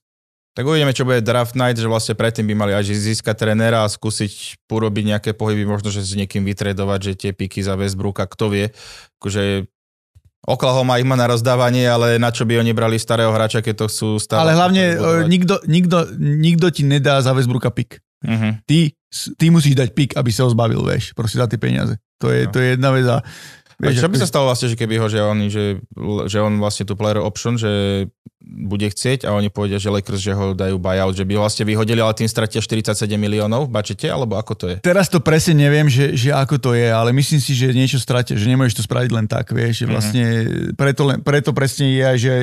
[0.60, 3.88] tak uvidíme, čo bude draft night, že vlastne predtým by mali aj získať trénera a
[3.88, 8.52] skúsiť urobiť nejaké pohyby, možno, že s niekým vytredovať, že tie piky za Westbrooka, kto
[8.52, 8.66] vie.
[9.24, 9.72] Akože
[10.44, 13.86] Oklahoma ich má na rozdávanie, ale na čo by oni brali starého hráča, keď to
[13.88, 14.52] chcú stále...
[14.52, 18.04] Ale hlavne e, nikto, nikto, nikto ti nedá za Westbrooka pik.
[18.20, 18.60] Uh-huh.
[18.68, 18.92] Ty,
[19.40, 21.96] ty musíš dať pik, aby sa ho zbavil, vieš, proste za tie peniaze.
[22.20, 22.52] To je, no.
[22.52, 23.24] to je jedna vec a
[23.80, 25.80] A čo by sa stalo vlastne, že keby ho, že on, že,
[26.28, 28.06] že on vlastne tu player option, že
[28.50, 32.02] bude chcieť a oni povedia, že Lakers, že ho dajú buyout, že by vlastne vyhodili,
[32.02, 34.76] ale tým stratia 47 miliónov v bačete, alebo ako to je?
[34.82, 38.34] Teraz to presne neviem, že, že ako to je, ale myslím si, že niečo stratia,
[38.34, 39.92] že nemôžeš to spraviť len tak, vieš, že mhm.
[39.94, 40.76] vlastne mm-hmm.
[40.76, 42.34] preto, preto presne je aj, že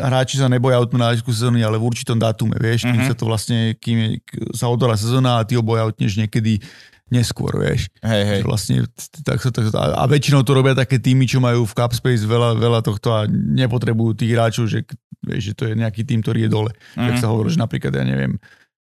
[0.00, 3.10] hráči sa neboja outnú na sezónu, ale v určitom dátume, vieš, kým mm-hmm.
[3.12, 4.10] sa to vlastne, kým je,
[4.56, 6.62] sa odorá sezóna a ty ho bojautneš niekedy
[7.10, 7.90] neskôr, vieš.
[8.00, 8.40] Hej, hej.
[8.46, 8.86] Vlastne,
[9.26, 13.10] tak tak, a väčšinou to robia také týmy, čo majú v Capspace veľa, veľa tohto
[13.12, 14.86] a nepotrebujú tých hráčov, že,
[15.20, 16.72] vieš, že to je nejaký tým, ktorý je dole.
[16.72, 17.08] Mm-hmm.
[17.10, 18.38] Tak sa hovorí, že napríklad, ja neviem,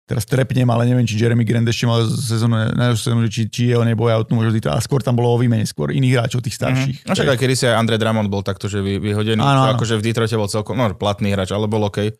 [0.05, 4.05] teraz trepnem, ale neviem, či Jeremy Grant ešte mal sezónu, sezónu či, či jeho nebo
[4.13, 6.97] ja možno a skôr tam bolo o výmene, skôr iných hráčov, tých starších.
[7.01, 7.11] Mm-hmm.
[7.11, 9.73] A však aj kedy si aj Andre Drummond bol takto, že vy, vyhodený, áno, áno.
[9.81, 12.13] akože v Detroite bol celkom, no platný hráč, ale bol OK.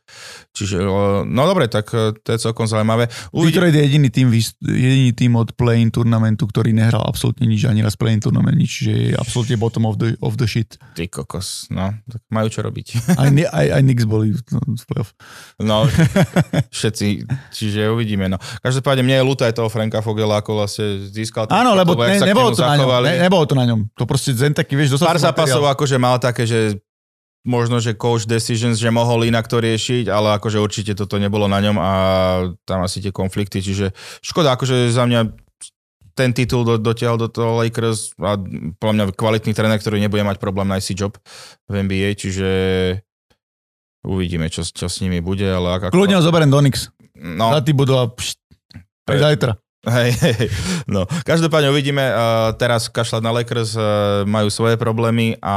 [0.57, 0.81] Čiže,
[1.29, 3.13] no dobre, tak e, to je celkom zaujímavé.
[3.37, 3.61] Uvidí...
[3.61, 4.33] Detroit je jediný tým,
[4.65, 8.93] jediný tým od play-in turnamentu, ktorý nehral absolútne nič, ani raz play-in turnament, nič, že
[8.93, 10.81] je absolútne bottom of the, of the shit.
[10.97, 13.13] Ty kokos, no, tak majú čo robiť.
[13.21, 15.13] Aj, aj, aj Knicks boli v playoff.
[15.61, 15.85] No,
[16.77, 18.39] všetci, čiže uvidíme, no.
[18.63, 21.51] Každopádne mne je ľúto aj toho Franka Fogela, ako vlastne získal.
[21.51, 23.81] Áno, lebo ne, nebolo, to na ňom, ne, nebolo to na ňom.
[23.99, 26.79] To proste zen taký, vieš, Pár zápasov akože mal také, že
[27.45, 31.61] možno, že coach decisions, že mohol inak to riešiť, ale akože určite toto nebolo na
[31.61, 31.93] ňom a
[32.65, 33.93] tam asi tie konflikty, čiže
[34.25, 35.21] škoda, akože za mňa
[36.15, 38.39] ten titul do, dotiahol do toho Lakers a
[38.79, 41.19] podľa mňa kvalitný tréner, ktorý nebude mať problém nájsť si job
[41.69, 42.49] v NBA, čiže
[44.07, 45.45] uvidíme, čo, čo s nimi bude.
[45.45, 46.94] Ale ak, Kľudne ho zoberiem do Nix.
[47.15, 47.55] No.
[47.55, 48.39] Za budú a pšt,
[49.07, 49.53] aj zajtra.
[49.85, 50.49] Hej, hej,
[50.89, 51.05] no.
[51.05, 53.85] Každopádne uvidíme, uh, teraz kašľať na Lakers uh,
[54.25, 55.57] majú svoje problémy a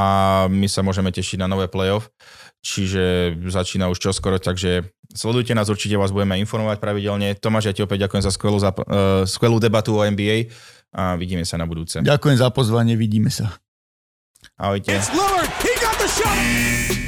[0.52, 2.12] my sa môžeme tešiť na nové playoff,
[2.60, 7.40] čiže začína už čoskoro, takže sledujte nás, určite vás budeme informovať pravidelne.
[7.40, 10.52] Tomáš, ja ti opäť ďakujem za skvelú, uh, skvelú debatu o NBA
[10.92, 12.04] a vidíme sa na budúce.
[12.04, 13.56] Ďakujem za pozvanie, vidíme sa.
[14.60, 14.92] Ahojte.
[14.92, 15.52] It's Lillard.
[15.64, 17.07] He got the shot.